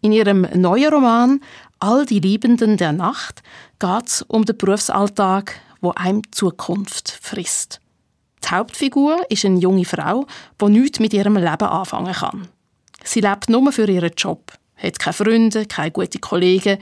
In 0.00 0.10
ihrem 0.10 0.48
neuen 0.54 0.92
Roman 0.92 1.40
All 1.80 2.04
die 2.04 2.18
Liebenden 2.18 2.76
der 2.76 2.90
Nacht 2.90 3.44
geht 3.78 4.06
es 4.06 4.22
um 4.22 4.44
den 4.44 4.58
Berufsalltag 4.58 5.54
wo 5.80 5.92
einem 5.92 6.22
Zukunft 6.32 7.18
frisst. 7.22 7.80
Die 8.44 8.48
Hauptfigur 8.48 9.20
ist 9.30 9.44
eine 9.44 9.58
junge 9.58 9.84
Frau, 9.84 10.26
die 10.60 10.66
nichts 10.66 11.00
mit 11.00 11.12
ihrem 11.12 11.36
Leben 11.36 11.68
anfangen 11.68 12.14
kann. 12.14 12.48
Sie 13.04 13.20
lebt 13.20 13.48
nur 13.48 13.72
für 13.72 13.88
ihren 13.88 14.12
Job, 14.16 14.52
hat 14.76 14.98
keine 14.98 15.14
Freunde, 15.14 15.66
keine 15.66 15.90
guten 15.90 16.20
Kollegen. 16.20 16.78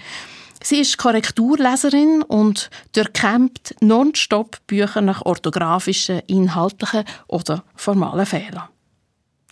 Sie 0.62 0.80
ist 0.80 0.98
Korrekturleserin 0.98 2.22
und 2.22 2.70
durchkämpft 2.92 3.74
nonstop 3.80 4.58
Bücher 4.66 5.00
nach 5.00 5.22
orthografischen, 5.22 6.20
inhaltlichen 6.26 7.04
oder 7.28 7.62
formalen 7.74 8.26
Fehlern. 8.26 8.68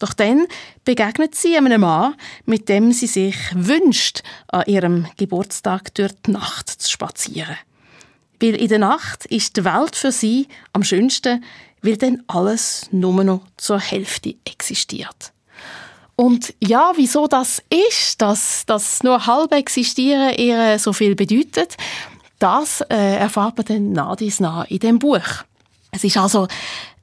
Doch 0.00 0.12
dann 0.12 0.46
begegnet 0.85 1.35
sie 1.35 1.57
einem 1.57 1.83
Mann, 1.83 2.14
mit 2.46 2.68
dem 2.68 2.92
sie 2.92 3.07
sich 3.07 3.37
wünscht, 3.54 4.22
an 4.48 4.64
ihrem 4.66 5.07
Geburtstag 5.16 5.94
durch 5.94 6.12
die 6.26 6.33
Nacht 6.33 6.68
zu 6.68 6.90
spazieren. 6.90 7.57
Weil 8.40 8.54
in 8.56 8.68
der 8.68 8.78
Nacht 8.78 9.26
ist 9.26 9.56
die 9.56 9.64
Welt 9.64 9.96
für 9.96 10.12
sie 10.12 10.48
am 10.72 10.84
schönsten, 10.84 11.44
weil 11.82 11.96
dann 11.96 12.22
alles 12.26 12.88
nur 12.90 13.24
noch 13.24 13.42
zur 13.56 13.78
Hälfte 13.78 14.34
existiert. 14.44 15.32
Und 16.16 16.54
ja, 16.60 16.92
wieso 16.96 17.26
das 17.26 17.62
ist, 17.70 18.22
dass 18.22 18.64
das 18.66 19.02
nur 19.02 19.26
halb 19.26 19.52
existieren 19.52 20.34
ihr 20.36 20.78
so 20.78 20.92
viel 20.92 21.14
bedeutet, 21.14 21.76
das 22.38 22.82
äh, 22.82 23.16
erfahrt 23.16 23.56
man 23.56 23.66
dann 23.66 23.92
nach 23.92 24.16
dies 24.16 24.40
nach 24.40 24.68
in 24.70 24.78
dem 24.78 24.98
Buch. 24.98 25.44
Es 25.90 26.04
ist 26.04 26.16
also 26.16 26.46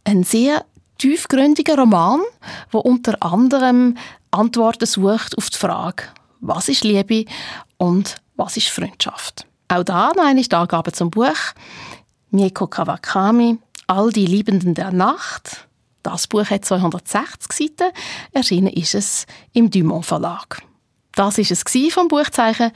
ein 0.03 0.23
sehr 0.23 0.65
tiefgründiger 0.97 1.77
Roman, 1.77 2.21
wo 2.69 2.79
unter 2.79 3.21
anderem 3.23 3.97
Antworten 4.29 4.85
sucht 4.85 5.37
auf 5.37 5.49
die 5.49 5.57
Frage, 5.57 6.03
was 6.39 6.69
ist 6.69 6.83
Liebe 6.83 7.25
und 7.77 8.15
was 8.35 8.57
ist 8.57 8.69
Freundschaft. 8.69 9.45
Auch 9.71 9.83
da 9.83 10.11
noch 10.17 10.25
eine 10.25 10.43
Angabe 10.51 10.91
zum 10.91 11.09
Buch. 11.09 11.53
Mieko 12.29 12.67
Kawakami, 12.67 13.57
All 13.87 14.11
die 14.11 14.25
Liebenden 14.25 14.73
der 14.73 14.91
Nacht. 14.91 15.67
Das 16.03 16.27
Buch 16.27 16.49
hat 16.49 16.65
260 16.65 17.53
Seiten. 17.53 17.93
Erschienen 18.33 18.73
ist 18.73 18.95
es 18.95 19.25
im 19.53 19.69
Dumont 19.69 20.05
Verlag. 20.05 20.61
Das 21.15 21.37
ist 21.37 21.51
es 21.51 21.63
vom 21.93 22.09
Buchzeichen. 22.09 22.71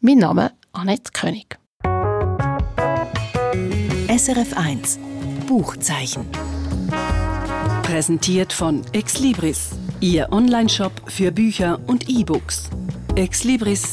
Mein 0.00 0.18
Name 0.18 0.52
Annette 0.72 1.12
König. 1.12 1.58
SRF 4.08 4.56
1 4.56 4.98
Buchzeichen. 5.46 6.26
Präsentiert 7.82 8.54
von 8.54 8.82
Exlibris, 8.92 9.70
Ihr 10.00 10.32
Onlineshop 10.32 10.92
für 11.10 11.30
Bücher 11.30 11.78
und 11.86 12.08
E-Books. 12.08 12.70
exlibris.ch 13.16 13.88